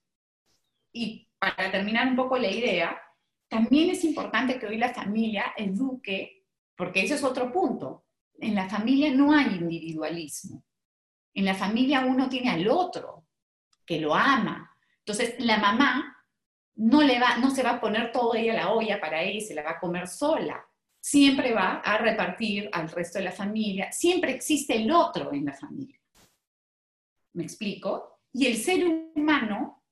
Y 0.93 1.29
para 1.39 1.71
terminar 1.71 2.09
un 2.09 2.17
poco 2.17 2.37
la 2.37 2.51
idea, 2.51 3.01
también 3.49 3.91
es 3.91 4.05
importante 4.05 4.59
que 4.59 4.67
hoy 4.67 4.77
la 4.77 4.93
familia 4.93 5.55
eduque, 5.57 6.45
porque 6.77 7.03
ese 7.03 7.15
es 7.15 7.25
otro 7.25 7.51
punto. 7.51 8.05
En 8.39 8.55
la 8.55 8.69
familia 8.69 9.13
no 9.13 9.33
hay 9.33 9.57
individualismo. 9.57 10.65
En 11.35 11.45
la 11.45 11.55
familia 11.55 12.05
uno 12.05 12.29
tiene 12.29 12.51
al 12.51 12.69
otro, 12.69 13.20
que 13.85 14.01
lo 14.01 14.15
ama. 14.15 14.77
Entonces, 14.99 15.35
la 15.39 15.59
mamá 15.59 16.17
no, 16.77 17.03
le 17.03 17.19
va, 17.19 17.37
no 17.39 17.51
se 17.51 17.63
va 17.63 17.71
a 17.71 17.81
poner 17.81 18.13
todo 18.13 18.35
ella 18.35 18.55
la 18.55 18.71
olla 18.71 19.01
para 19.01 19.23
ella 19.23 19.39
y 19.39 19.41
se 19.41 19.55
la 19.55 19.63
va 19.63 19.73
a 19.73 19.81
comer 19.81 20.09
sola. 20.09 20.65
Siempre 21.01 21.53
va 21.53 21.81
a 21.81 21.99
repartir 21.99 22.69
al 22.73 22.91
resto 22.91 23.19
de 23.19 23.25
la 23.25 23.33
familia. 23.33 23.91
Siempre 23.93 24.33
existe 24.33 24.77
el 24.77 24.91
otro 24.91 25.33
en 25.33 25.47
la 25.47 25.55
familia. 25.55 25.99
¿Me 27.35 27.43
explico? 27.43 28.21
Y 28.33 28.47
el 28.47 28.57
ser 28.57 28.87
humano 28.87 29.83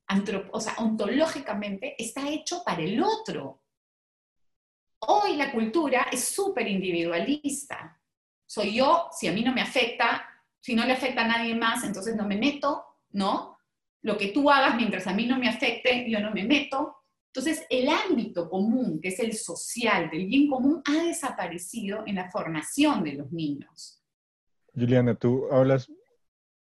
o 0.53 0.61
ontológicamente 0.79 1.94
está 2.03 2.29
hecho 2.29 2.62
para 2.64 2.83
el 2.83 3.03
otro. 3.03 3.62
Hoy 5.01 5.37
la 5.37 5.53
cultura 5.53 6.07
es 6.11 6.24
súper 6.24 6.66
individualista. 6.66 8.01
Soy 8.46 8.74
yo, 8.74 9.09
si 9.12 9.29
a 9.29 9.33
mí 9.33 9.42
no 9.42 9.53
me 9.53 9.61
afecta, 9.61 10.27
si 10.61 10.74
no 10.74 10.85
le 10.85 10.94
afecta 10.94 11.24
a 11.24 11.29
nadie 11.29 11.55
más, 11.55 11.85
entonces 11.85 12.16
no 12.16 12.24
me 12.24 12.37
meto, 12.37 12.85
¿no? 13.11 13.58
Lo 14.02 14.16
que 14.16 14.28
tú 14.28 14.50
hagas 14.50 14.76
mientras 14.76 15.06
a 15.06 15.14
mí 15.14 15.26
no 15.26 15.38
me 15.38 15.48
afecte, 15.48 16.08
yo 16.08 16.20
no 16.20 16.30
me 16.32 16.44
meto. 16.44 16.96
Entonces, 17.32 17.66
el 17.68 17.88
ámbito 17.88 18.48
común, 18.48 19.00
que 19.00 19.08
es 19.08 19.20
el 19.20 19.34
social, 19.34 20.11
del 20.11 20.26
bien 20.26 20.48
común, 20.48 20.82
ha 20.84 21.04
desaparecido 21.04 22.04
en 22.06 22.16
la 22.16 22.30
formación 22.30 23.04
de 23.04 23.14
los 23.14 23.30
niños. 23.32 24.02
Juliana, 24.74 25.14
tú 25.14 25.46
hablas 25.50 25.90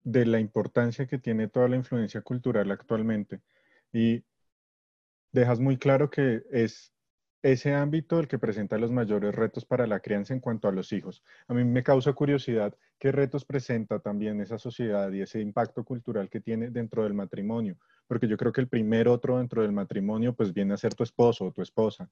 de 0.03 0.27
la 0.27 0.41
importancia 0.41 1.07
que 1.07 1.19
tiene 1.19 1.49
toda 1.49 1.69
la 1.69 1.77
influencia 1.77 2.23
cultural 2.23 2.71
actualmente 2.71 3.41
y 3.93 4.25
dejas 5.33 5.61
muy 5.61 5.77
claro 5.77 6.11
que 6.11 6.43
es 6.51 6.93
ese 7.43 7.75
ámbito 7.75 8.21
el 8.21 8.29
que 8.29 8.39
presenta 8.39 8.79
los 8.79 8.91
mayores 8.91 9.35
retos 9.35 9.65
para 9.65 9.87
la 9.87 10.01
crianza 10.01 10.35
en 10.35 10.41
cuanto 10.41 10.69
a 10.69 10.73
los 10.73 10.93
hijos. 10.93 11.23
A 11.49 11.55
mí 11.55 11.65
me 11.65 11.83
causa 11.83 12.13
curiosidad 12.13 12.75
qué 12.99 13.13
retos 13.13 13.45
presenta 13.45 13.99
también 13.99 14.41
esa 14.41 14.59
sociedad 14.59 15.11
y 15.13 15.23
ese 15.23 15.41
impacto 15.41 15.85
cultural 15.85 16.29
que 16.29 16.41
tiene 16.41 16.71
dentro 16.71 17.05
del 17.05 17.15
matrimonio, 17.15 17.79
porque 18.07 18.29
yo 18.29 18.37
creo 18.37 18.53
que 18.53 18.61
el 18.61 18.69
primer 18.69 19.09
otro 19.09 19.39
dentro 19.39 19.63
del 19.63 19.73
matrimonio 19.73 20.35
pues 20.35 20.53
viene 20.53 20.75
a 20.75 20.77
ser 20.77 20.95
tu 20.95 21.03
esposo 21.03 21.47
o 21.47 21.53
tu 21.53 21.63
esposa. 21.63 22.11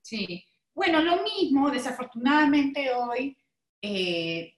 Sí, 0.00 0.44
bueno, 0.74 1.02
lo 1.02 1.22
mismo, 1.22 1.70
desafortunadamente 1.70 2.92
hoy 2.92 3.36
eh, 3.82 4.54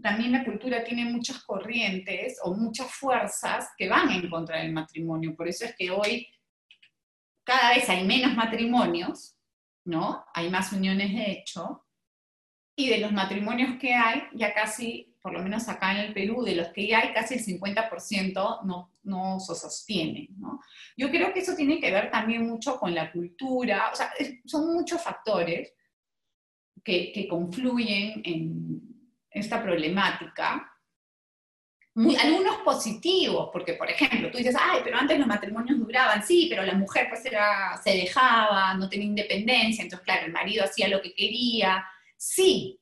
también 0.00 0.32
la 0.32 0.44
cultura 0.44 0.84
tiene 0.84 1.06
muchas 1.06 1.42
corrientes 1.44 2.38
o 2.42 2.54
muchas 2.54 2.92
fuerzas 2.92 3.70
que 3.76 3.88
van 3.88 4.10
en 4.10 4.28
contra 4.30 4.58
del 4.58 4.72
matrimonio. 4.72 5.34
Por 5.34 5.48
eso 5.48 5.64
es 5.64 5.74
que 5.76 5.90
hoy 5.90 6.28
cada 7.42 7.74
vez 7.74 7.88
hay 7.88 8.04
menos 8.04 8.34
matrimonios, 8.34 9.35
¿no? 9.86 10.26
Hay 10.34 10.50
más 10.50 10.72
uniones 10.72 11.12
de 11.12 11.32
hecho. 11.32 11.84
Y 12.76 12.90
de 12.90 12.98
los 12.98 13.12
matrimonios 13.12 13.78
que 13.80 13.94
hay, 13.94 14.24
ya 14.34 14.52
casi, 14.52 15.16
por 15.22 15.32
lo 15.32 15.42
menos 15.42 15.66
acá 15.68 15.92
en 15.92 16.06
el 16.06 16.12
Perú, 16.12 16.42
de 16.42 16.56
los 16.56 16.68
que 16.68 16.94
hay, 16.94 17.14
casi 17.14 17.34
el 17.34 17.44
50% 17.44 18.64
no, 18.64 18.92
no 19.02 19.40
se 19.40 19.54
sostiene, 19.54 20.28
¿no? 20.36 20.60
Yo 20.94 21.08
creo 21.08 21.32
que 21.32 21.40
eso 21.40 21.56
tiene 21.56 21.80
que 21.80 21.90
ver 21.90 22.10
también 22.10 22.46
mucho 22.46 22.78
con 22.78 22.94
la 22.94 23.10
cultura, 23.10 23.90
o 23.90 23.96
sea, 23.96 24.12
son 24.44 24.74
muchos 24.74 25.02
factores 25.02 25.72
que, 26.84 27.12
que 27.12 27.26
confluyen 27.26 28.20
en, 28.24 28.96
esta 29.36 29.62
problemática, 29.62 30.72
algunos 31.96 32.58
positivos, 32.58 33.48
porque 33.52 33.72
por 33.74 33.90
ejemplo, 33.90 34.30
tú 34.30 34.38
dices, 34.38 34.54
ay, 34.58 34.80
pero 34.84 34.98
antes 34.98 35.18
los 35.18 35.26
matrimonios 35.26 35.78
duraban, 35.78 36.22
sí, 36.22 36.46
pero 36.50 36.62
la 36.62 36.74
mujer 36.74 37.06
pues 37.08 37.24
era, 37.24 37.80
se 37.82 37.90
dejaba, 37.90 38.74
no 38.74 38.88
tenía 38.88 39.06
independencia, 39.06 39.82
entonces 39.82 40.04
claro, 40.04 40.26
el 40.26 40.32
marido 40.32 40.64
hacía 40.64 40.88
lo 40.88 41.00
que 41.00 41.14
quería, 41.14 41.86
sí, 42.16 42.78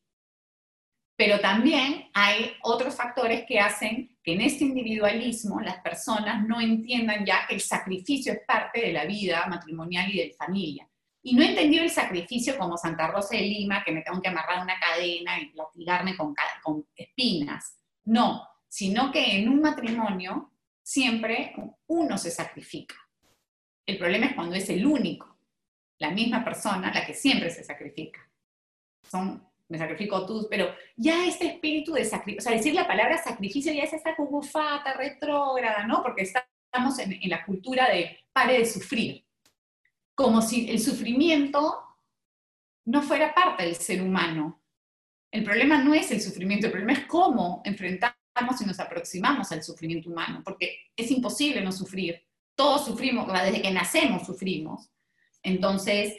pero 1.16 1.38
también 1.38 2.10
hay 2.12 2.52
otros 2.62 2.96
factores 2.96 3.44
que 3.46 3.60
hacen 3.60 4.18
que 4.22 4.32
en 4.32 4.40
este 4.40 4.64
individualismo 4.64 5.60
las 5.60 5.80
personas 5.80 6.44
no 6.46 6.60
entiendan 6.60 7.24
ya 7.24 7.46
que 7.46 7.54
el 7.54 7.60
sacrificio 7.60 8.32
es 8.32 8.40
parte 8.46 8.80
de 8.80 8.92
la 8.92 9.04
vida 9.04 9.46
matrimonial 9.46 10.10
y 10.12 10.18
de 10.18 10.34
familia. 10.36 10.88
Y 11.22 11.34
no 11.34 11.42
he 11.42 11.50
entendido 11.50 11.84
el 11.84 11.90
sacrificio 11.90 12.58
como 12.58 12.76
Santa 12.76 13.06
Rosa 13.06 13.36
de 13.36 13.42
Lima, 13.42 13.84
que 13.84 13.92
me 13.92 14.02
tengo 14.02 14.20
que 14.20 14.28
amarrar 14.28 14.62
una 14.62 14.78
cadena 14.78 15.40
y 15.40 15.52
latigarme 15.54 16.16
con, 16.16 16.34
con 16.62 16.84
espinas. 16.96 17.78
No, 18.04 18.42
sino 18.74 19.12
que 19.12 19.36
en 19.36 19.48
un 19.48 19.60
matrimonio 19.60 20.50
siempre 20.82 21.54
uno 21.86 22.18
se 22.18 22.32
sacrifica. 22.32 22.96
El 23.86 23.98
problema 23.98 24.26
es 24.26 24.34
cuando 24.34 24.56
es 24.56 24.68
el 24.68 24.84
único, 24.84 25.38
la 26.00 26.10
misma 26.10 26.44
persona 26.44 26.92
la 26.92 27.06
que 27.06 27.14
siempre 27.14 27.50
se 27.50 27.62
sacrifica. 27.62 28.28
Son, 29.08 29.48
me 29.68 29.78
sacrifico 29.78 30.26
tú, 30.26 30.48
pero 30.50 30.74
ya 30.96 31.24
este 31.24 31.46
espíritu 31.46 31.92
de 31.92 32.04
sacrificio, 32.04 32.38
o 32.38 32.42
sea, 32.42 32.56
decir 32.56 32.74
la 32.74 32.88
palabra 32.88 33.16
sacrificio 33.16 33.72
ya 33.72 33.84
es 33.84 33.92
esta 33.92 34.16
cubufata 34.16 34.94
retrógrada, 34.94 35.86
¿no? 35.86 36.02
Porque 36.02 36.22
estamos 36.22 36.98
en, 36.98 37.12
en 37.12 37.30
la 37.30 37.44
cultura 37.44 37.88
de 37.88 38.24
pare 38.32 38.58
de 38.58 38.66
sufrir 38.66 39.24
como 40.16 40.42
si 40.42 40.68
el 40.68 40.80
sufrimiento 40.80 41.78
no 42.86 43.02
fuera 43.02 43.32
parte 43.36 43.62
del 43.62 43.76
ser 43.76 44.02
humano. 44.02 44.60
El 45.30 45.44
problema 45.44 45.80
no 45.80 45.94
es 45.94 46.10
el 46.10 46.20
sufrimiento, 46.20 46.66
el 46.66 46.72
problema 46.72 46.94
es 46.94 47.06
cómo 47.06 47.62
enfrentamos 47.64 48.23
y 48.60 48.66
nos 48.66 48.80
aproximamos 48.80 49.52
al 49.52 49.62
sufrimiento 49.62 50.10
humano, 50.10 50.42
porque 50.44 50.78
es 50.96 51.10
imposible 51.10 51.60
no 51.62 51.72
sufrir. 51.72 52.20
Todos 52.54 52.84
sufrimos, 52.84 53.32
desde 53.32 53.62
que 53.62 53.70
nacemos 53.70 54.26
sufrimos. 54.26 54.90
Entonces, 55.42 56.16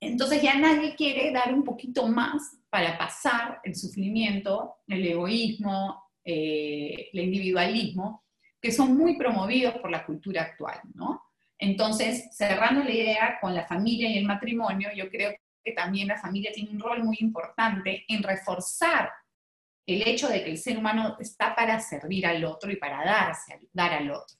entonces 0.00 0.42
ya 0.42 0.56
nadie 0.58 0.94
quiere 0.94 1.32
dar 1.32 1.52
un 1.52 1.64
poquito 1.64 2.06
más 2.06 2.58
para 2.70 2.98
pasar 2.98 3.60
el 3.64 3.74
sufrimiento, 3.74 4.76
el 4.86 5.06
egoísmo, 5.06 6.02
eh, 6.24 7.08
el 7.12 7.20
individualismo, 7.20 8.24
que 8.60 8.70
son 8.70 8.96
muy 8.96 9.16
promovidos 9.16 9.76
por 9.78 9.90
la 9.90 10.04
cultura 10.04 10.42
actual, 10.42 10.80
¿no? 10.94 11.22
Entonces, 11.58 12.28
cerrando 12.36 12.84
la 12.84 12.92
idea 12.92 13.38
con 13.40 13.54
la 13.54 13.66
familia 13.66 14.08
y 14.08 14.18
el 14.18 14.26
matrimonio, 14.26 14.90
yo 14.94 15.08
creo 15.10 15.34
que 15.64 15.72
también 15.72 16.08
la 16.08 16.18
familia 16.18 16.52
tiene 16.52 16.70
un 16.70 16.78
rol 16.78 17.02
muy 17.02 17.16
importante 17.20 18.04
en 18.06 18.22
reforzar 18.22 19.10
el 19.88 20.06
hecho 20.06 20.28
de 20.28 20.44
que 20.44 20.50
el 20.50 20.58
ser 20.58 20.76
humano 20.76 21.16
está 21.18 21.54
para 21.54 21.80
servir 21.80 22.26
al 22.26 22.44
otro 22.44 22.70
y 22.70 22.76
para 22.76 23.04
darse, 23.04 23.58
dar 23.72 23.94
al 23.94 24.10
otro. 24.10 24.36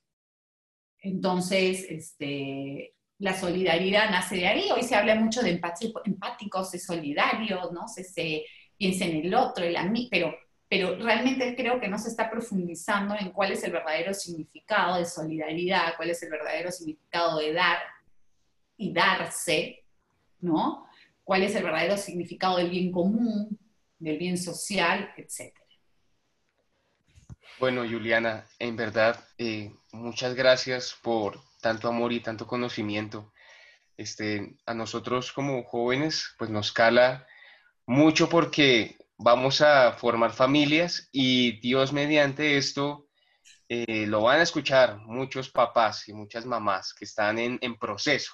Entonces, 1.01 1.87
este, 1.89 2.95
la 3.19 3.35
solidaridad 3.35 4.11
nace 4.11 4.37
de 4.37 4.47
ahí. 4.47 4.69
Hoy 4.71 4.83
se 4.83 4.95
habla 4.95 5.15
mucho 5.15 5.41
de 5.43 5.59
empáticos, 6.05 6.71
de 6.71 6.79
solidarios, 6.79 7.73
¿no? 7.73 7.89
Se, 7.89 8.05
se 8.05 8.45
piensa 8.77 9.07
en 9.07 9.25
el 9.25 9.35
otro, 9.35 9.65
el 9.65 9.77
amigo, 9.77 10.09
pero 10.11 10.35
pero 10.69 10.97
realmente 10.97 11.57
creo 11.57 11.81
que 11.81 11.89
no 11.89 11.99
se 11.99 12.11
está 12.11 12.31
profundizando 12.31 13.15
en 13.19 13.31
cuál 13.31 13.53
es 13.53 13.65
el 13.65 13.73
verdadero 13.73 14.13
significado 14.13 14.99
de 14.99 15.07
solidaridad, 15.07 15.97
cuál 15.97 16.11
es 16.11 16.23
el 16.23 16.31
verdadero 16.31 16.71
significado 16.71 17.39
de 17.39 17.55
dar 17.55 17.79
y 18.77 18.93
darse, 18.93 19.83
¿no? 20.41 20.87
¿Cuál 21.25 21.43
es 21.43 21.55
el 21.55 21.65
verdadero 21.65 21.97
significado 21.97 22.59
del 22.59 22.69
bien 22.69 22.93
común, 22.93 23.58
del 23.99 24.19
bien 24.19 24.39
social, 24.39 25.13
etcétera? 25.17 25.65
Bueno, 27.59 27.83
Juliana, 27.83 28.47
en 28.59 28.77
verdad, 28.77 29.19
eh, 29.37 29.73
muchas 29.93 30.35
gracias 30.35 30.97
por 31.03 31.41
tanto 31.61 31.89
amor 31.89 32.13
y 32.13 32.21
tanto 32.21 32.47
conocimiento. 32.47 33.33
Este, 33.97 34.57
a 34.65 34.75
nosotros 34.75 35.33
como 35.33 35.65
jóvenes, 35.65 36.37
pues 36.39 36.51
nos 36.51 36.71
cala 36.73 37.27
mucho 37.85 38.29
porque 38.29 38.97
vamos 39.17 39.61
a 39.61 39.93
formar 39.93 40.33
familias 40.33 41.09
y 41.11 41.59
Dios 41.61 41.93
mediante 41.93 42.57
esto 42.57 43.09
eh, 43.69 44.07
lo 44.07 44.23
van 44.23 44.41
a 44.41 44.45
escuchar 44.45 44.99
muchos 44.99 45.51
papás 45.51 46.09
y 46.09 46.15
muchas 46.15 46.47
mamás 46.47 46.95
que 46.95 47.05
están 47.05 47.39
en, 47.39 47.79
proceso, 47.79 48.33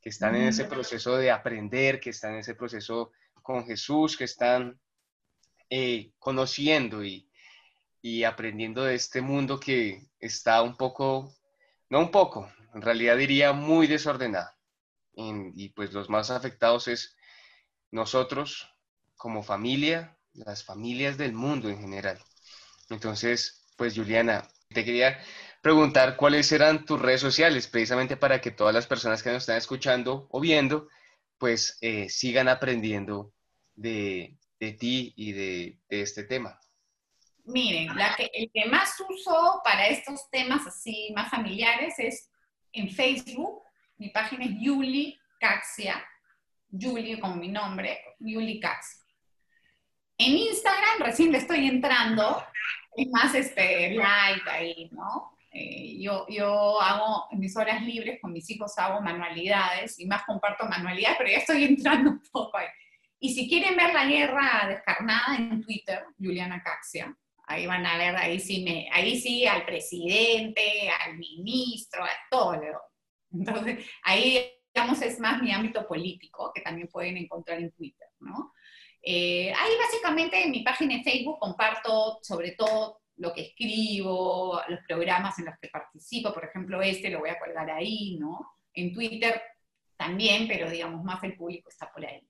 que 0.00 0.10
están 0.10 0.36
en 0.36 0.48
ese 0.48 0.66
proceso 0.66 1.16
de 1.16 1.30
aprender, 1.30 1.98
que 1.98 2.10
están 2.10 2.34
en 2.34 2.40
ese 2.40 2.54
proceso 2.54 3.10
con 3.42 3.66
Jesús, 3.66 4.16
que 4.16 4.24
están 4.24 4.78
eh, 5.70 6.12
conociendo 6.18 7.04
y, 7.04 7.26
aprendiendo 8.24 8.84
de 8.84 8.94
este 8.94 9.20
mundo 9.20 9.60
que 9.60 10.08
está 10.18 10.62
un 10.62 10.76
poco, 10.76 11.34
no 11.88 12.00
un 12.00 12.10
poco, 12.10 12.50
en 12.74 12.82
realidad 12.82 13.16
diría 13.16 13.52
muy 13.52 13.86
desordenado. 13.86 14.50
y 15.14 15.68
pues 15.70 15.92
los 15.92 16.08
más 16.10 16.30
afectados 16.30 16.88
es 16.88 17.16
nosotros, 17.90 18.68
como 19.16 19.42
familia, 19.42 20.18
las 20.32 20.64
familias 20.64 21.18
del 21.18 21.32
mundo 21.34 21.68
en 21.68 21.80
general. 21.80 22.18
Entonces, 22.88 23.66
pues 23.76 23.94
Juliana, 23.94 24.48
te 24.68 24.84
quería 24.84 25.18
preguntar 25.62 26.16
cuáles 26.16 26.50
eran 26.52 26.84
tus 26.84 27.00
redes 27.00 27.20
sociales, 27.20 27.66
precisamente 27.68 28.16
para 28.16 28.40
que 28.40 28.50
todas 28.50 28.74
las 28.74 28.86
personas 28.86 29.22
que 29.22 29.30
nos 29.30 29.42
están 29.42 29.58
escuchando 29.58 30.26
o 30.30 30.40
viendo, 30.40 30.88
pues 31.38 31.78
eh, 31.80 32.08
sigan 32.08 32.48
aprendiendo 32.48 33.32
de, 33.74 34.39
ti 34.60 35.12
y 35.16 35.32
de, 35.32 35.78
este 35.88 36.24
tema. 36.24 36.58
Miren, 37.44 37.96
la 37.96 38.14
que, 38.14 38.30
el 38.32 38.50
que 38.52 38.66
más 38.66 38.94
uso 39.08 39.60
para 39.64 39.88
estos 39.88 40.28
temas 40.30 40.66
así 40.66 41.12
más 41.14 41.30
familiares 41.30 41.94
es 41.98 42.30
en 42.72 42.90
Facebook. 42.90 43.62
Mi 43.96 44.10
página 44.10 44.44
es 44.44 44.52
Yuli 44.60 45.18
Caxia, 45.40 46.04
Yuli 46.68 47.18
como 47.18 47.36
mi 47.36 47.48
nombre, 47.48 47.98
Yuli 48.18 48.60
Caxia. 48.60 49.00
En 50.18 50.36
Instagram 50.36 51.00
recién 51.00 51.32
le 51.32 51.38
estoy 51.38 51.66
entrando, 51.66 52.44
es 52.94 53.08
más 53.08 53.34
este, 53.34 53.90
light 53.92 54.46
ahí, 54.46 54.90
¿no? 54.92 55.38
Eh, 55.52 55.98
yo, 55.98 56.26
yo 56.28 56.80
hago 56.80 57.26
en 57.30 57.40
mis 57.40 57.56
horas 57.56 57.82
libres 57.82 58.20
con 58.20 58.32
mis 58.32 58.48
hijos, 58.50 58.78
hago 58.78 59.00
manualidades 59.00 59.98
y 59.98 60.06
más 60.06 60.22
comparto 60.24 60.66
manualidades, 60.66 61.16
pero 61.18 61.30
ya 61.30 61.38
estoy 61.38 61.64
entrando 61.64 62.10
un 62.12 62.22
poco 62.30 62.58
ahí. 62.58 62.68
Y 63.20 63.34
si 63.34 63.48
quieren 63.48 63.76
ver 63.76 63.92
la 63.92 64.06
guerra 64.06 64.66
descarnada 64.66 65.36
en 65.36 65.62
Twitter, 65.62 66.04
Juliana 66.18 66.62
Caxia, 66.62 67.14
ahí 67.46 67.66
van 67.66 67.84
a 67.84 67.98
ver, 67.98 68.16
ahí 68.16 68.40
sí, 68.40 68.64
me, 68.64 68.88
ahí 68.92 69.20
sí 69.20 69.46
al 69.46 69.66
presidente, 69.66 70.90
al 71.04 71.18
ministro, 71.18 72.02
a 72.02 72.10
todo. 72.30 72.60
Entonces, 73.32 73.84
ahí, 74.02 74.50
digamos, 74.74 75.02
es 75.02 75.20
más 75.20 75.42
mi 75.42 75.52
ámbito 75.52 75.86
político, 75.86 76.50
que 76.54 76.62
también 76.62 76.88
pueden 76.88 77.18
encontrar 77.18 77.58
en 77.58 77.70
Twitter, 77.72 78.08
¿no? 78.20 78.52
Eh, 79.02 79.52
ahí 79.52 79.72
básicamente 79.78 80.42
en 80.42 80.50
mi 80.50 80.62
página 80.62 80.96
de 80.96 81.02
Facebook 81.02 81.38
comparto 81.38 82.18
sobre 82.22 82.52
todo 82.52 83.00
lo 83.16 83.32
que 83.32 83.42
escribo, 83.42 84.60
los 84.68 84.80
programas 84.86 85.38
en 85.38 85.46
los 85.46 85.54
que 85.60 85.68
participo, 85.68 86.32
por 86.32 86.44
ejemplo 86.44 86.82
este 86.82 87.10
lo 87.10 87.20
voy 87.20 87.30
a 87.30 87.38
colgar 87.38 87.70
ahí, 87.70 88.16
¿no? 88.18 88.58
En 88.74 88.92
Twitter 88.92 89.40
también, 89.96 90.46
pero 90.48 90.70
digamos 90.70 91.02
más 91.02 91.22
el 91.24 91.36
público 91.36 91.68
está 91.70 91.90
por 91.92 92.04
ahí. 92.04 92.29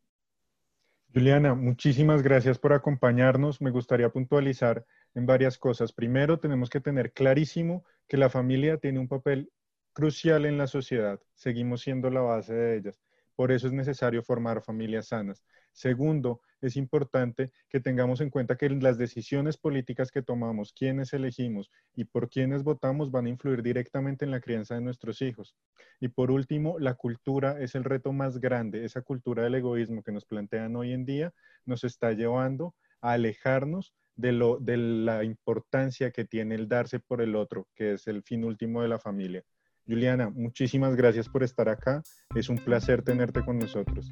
Juliana, 1.12 1.54
muchísimas 1.54 2.22
gracias 2.22 2.60
por 2.60 2.72
acompañarnos. 2.72 3.60
Me 3.60 3.72
gustaría 3.72 4.10
puntualizar 4.10 4.86
en 5.14 5.26
varias 5.26 5.58
cosas. 5.58 5.92
Primero, 5.92 6.38
tenemos 6.38 6.70
que 6.70 6.80
tener 6.80 7.12
clarísimo 7.12 7.84
que 8.06 8.16
la 8.16 8.30
familia 8.30 8.76
tiene 8.78 9.00
un 9.00 9.08
papel 9.08 9.50
crucial 9.92 10.46
en 10.46 10.56
la 10.56 10.68
sociedad. 10.68 11.18
Seguimos 11.34 11.80
siendo 11.80 12.10
la 12.10 12.20
base 12.20 12.54
de 12.54 12.76
ellas. 12.76 13.00
Por 13.34 13.50
eso 13.50 13.66
es 13.66 13.72
necesario 13.72 14.22
formar 14.22 14.62
familias 14.62 15.08
sanas. 15.08 15.42
Segundo, 15.72 16.40
es 16.60 16.76
importante 16.76 17.50
que 17.68 17.80
tengamos 17.80 18.20
en 18.20 18.30
cuenta 18.30 18.56
que 18.56 18.68
las 18.68 18.98
decisiones 18.98 19.56
políticas 19.56 20.10
que 20.10 20.22
tomamos, 20.22 20.72
quienes 20.72 21.12
elegimos 21.12 21.70
y 21.94 22.04
por 22.04 22.28
quienes 22.28 22.62
votamos 22.62 23.10
van 23.10 23.26
a 23.26 23.30
influir 23.30 23.62
directamente 23.62 24.24
en 24.24 24.30
la 24.30 24.40
crianza 24.40 24.74
de 24.74 24.82
nuestros 24.82 25.22
hijos. 25.22 25.56
Y 26.00 26.08
por 26.08 26.30
último, 26.30 26.78
la 26.78 26.94
cultura 26.94 27.60
es 27.60 27.74
el 27.74 27.84
reto 27.84 28.12
más 28.12 28.38
grande. 28.38 28.84
Esa 28.84 29.02
cultura 29.02 29.42
del 29.44 29.54
egoísmo 29.54 30.02
que 30.02 30.12
nos 30.12 30.24
plantean 30.24 30.76
hoy 30.76 30.92
en 30.92 31.04
día 31.04 31.32
nos 31.64 31.84
está 31.84 32.12
llevando 32.12 32.74
a 33.00 33.12
alejarnos 33.12 33.94
de, 34.16 34.32
de 34.60 34.76
la 34.76 35.24
importancia 35.24 36.10
que 36.10 36.24
tiene 36.26 36.54
el 36.56 36.68
darse 36.68 37.00
por 37.00 37.22
el 37.22 37.36
otro, 37.36 37.68
que 37.74 37.94
es 37.94 38.06
el 38.06 38.22
fin 38.22 38.44
último 38.44 38.82
de 38.82 38.88
la 38.88 38.98
familia. 38.98 39.44
Juliana, 39.86 40.28
muchísimas 40.30 40.94
gracias 40.94 41.28
por 41.28 41.42
estar 41.42 41.68
acá. 41.68 42.02
Es 42.34 42.48
un 42.48 42.58
placer 42.58 43.02
tenerte 43.02 43.42
con 43.44 43.58
nosotros. 43.58 44.10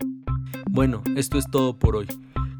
Bueno, 0.70 1.02
esto 1.16 1.38
es 1.38 1.50
todo 1.50 1.78
por 1.78 1.96
hoy. 1.96 2.06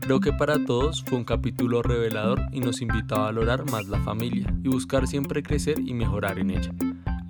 Creo 0.01 0.19
que 0.19 0.33
para 0.33 0.65
todos 0.65 1.05
fue 1.05 1.19
un 1.19 1.25
capítulo 1.25 1.83
revelador 1.83 2.41
y 2.53 2.61
nos 2.61 2.81
invita 2.81 3.17
a 3.17 3.25
valorar 3.25 3.71
más 3.71 3.87
la 3.87 4.01
familia 4.01 4.53
y 4.65 4.69
buscar 4.69 5.07
siempre 5.07 5.43
crecer 5.43 5.79
y 5.79 5.93
mejorar 5.93 6.39
en 6.39 6.51
ella. 6.51 6.73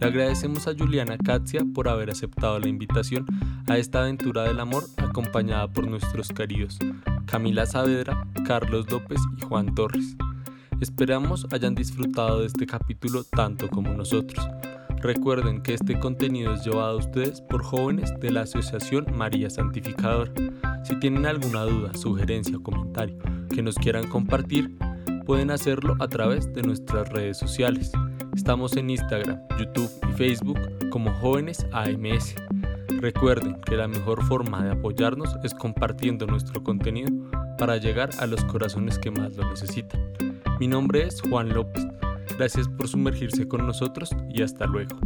Le 0.01 0.07
agradecemos 0.07 0.69
a 0.69 0.75
Juliana 0.79 1.19
Katzia 1.19 1.63
por 1.75 1.89
haber 1.89 2.11
aceptado 2.11 2.61
la 2.61 2.69
invitación 2.69 3.27
a 3.67 3.77
esta 3.77 4.03
aventura 4.03 4.45
del 4.45 4.61
amor 4.61 4.85
acompañada 4.99 5.67
por 5.67 5.89
nuestros 5.89 6.29
queridos 6.29 6.79
Camila 7.27 7.67
Saavedra, 7.67 8.27
Carlos 8.47 8.89
López 8.91 9.21
y 9.37 9.43
Juan 9.43 9.75
Torres. 9.75 10.17
Esperamos 10.81 11.47
hayan 11.51 11.75
disfrutado 11.75 12.41
de 12.41 12.47
este 12.47 12.67
capítulo 12.67 13.25
tanto 13.25 13.69
como 13.69 13.93
nosotros. 13.93 14.47
Recuerden 15.01 15.63
que 15.63 15.75
este 15.75 15.99
contenido 15.99 16.55
es 16.55 16.65
llevado 16.65 16.91
a 16.91 16.97
ustedes 16.97 17.41
por 17.41 17.63
jóvenes 17.63 18.13
de 18.19 18.33
la 18.33 18.41
Asociación 18.43 19.07
María 19.15 19.49
Santificadora. 19.49 20.33
Si 20.83 20.99
tienen 20.99 21.25
alguna 21.25 21.63
duda, 21.63 21.95
sugerencia 21.95 22.57
o 22.57 22.63
comentario 22.63 23.17
que 23.55 23.63
nos 23.63 23.77
quieran 23.77 24.09
compartir, 24.09 24.77
pueden 25.25 25.53
hacerlo 25.53 25.95
a 26.01 26.09
través 26.09 26.53
de 26.53 26.63
nuestras 26.63 27.09
redes 27.11 27.37
sociales. 27.39 27.93
Estamos 28.35 28.77
en 28.77 28.91
Instagram, 28.91 29.39
YouTube 29.59 29.91
y 30.09 30.13
Facebook 30.15 30.59
como 30.91 31.13
Jóvenes 31.15 31.65
AMS. 31.73 32.35
Recuerden 33.01 33.61
que 33.61 33.77
la 33.77 33.87
mejor 33.87 34.25
forma 34.25 34.65
de 34.65 34.73
apoyarnos 34.73 35.37
es 35.45 35.55
compartiendo 35.55 36.27
nuestro 36.27 36.65
contenido 36.65 37.13
para 37.57 37.77
llegar 37.77 38.11
a 38.19 38.27
los 38.27 38.45
corazones 38.47 38.99
que 38.99 39.13
más 39.13 39.37
lo 39.37 39.49
necesitan. 39.49 40.01
Mi 40.59 40.67
nombre 40.67 41.07
es 41.07 41.21
Juan 41.21 41.51
López. 41.51 41.87
Gracias 42.39 42.69
por 42.69 42.87
sumergirse 42.87 43.49
con 43.49 43.67
nosotros 43.67 44.11
y 44.29 44.43
hasta 44.43 44.65
luego. 44.65 44.97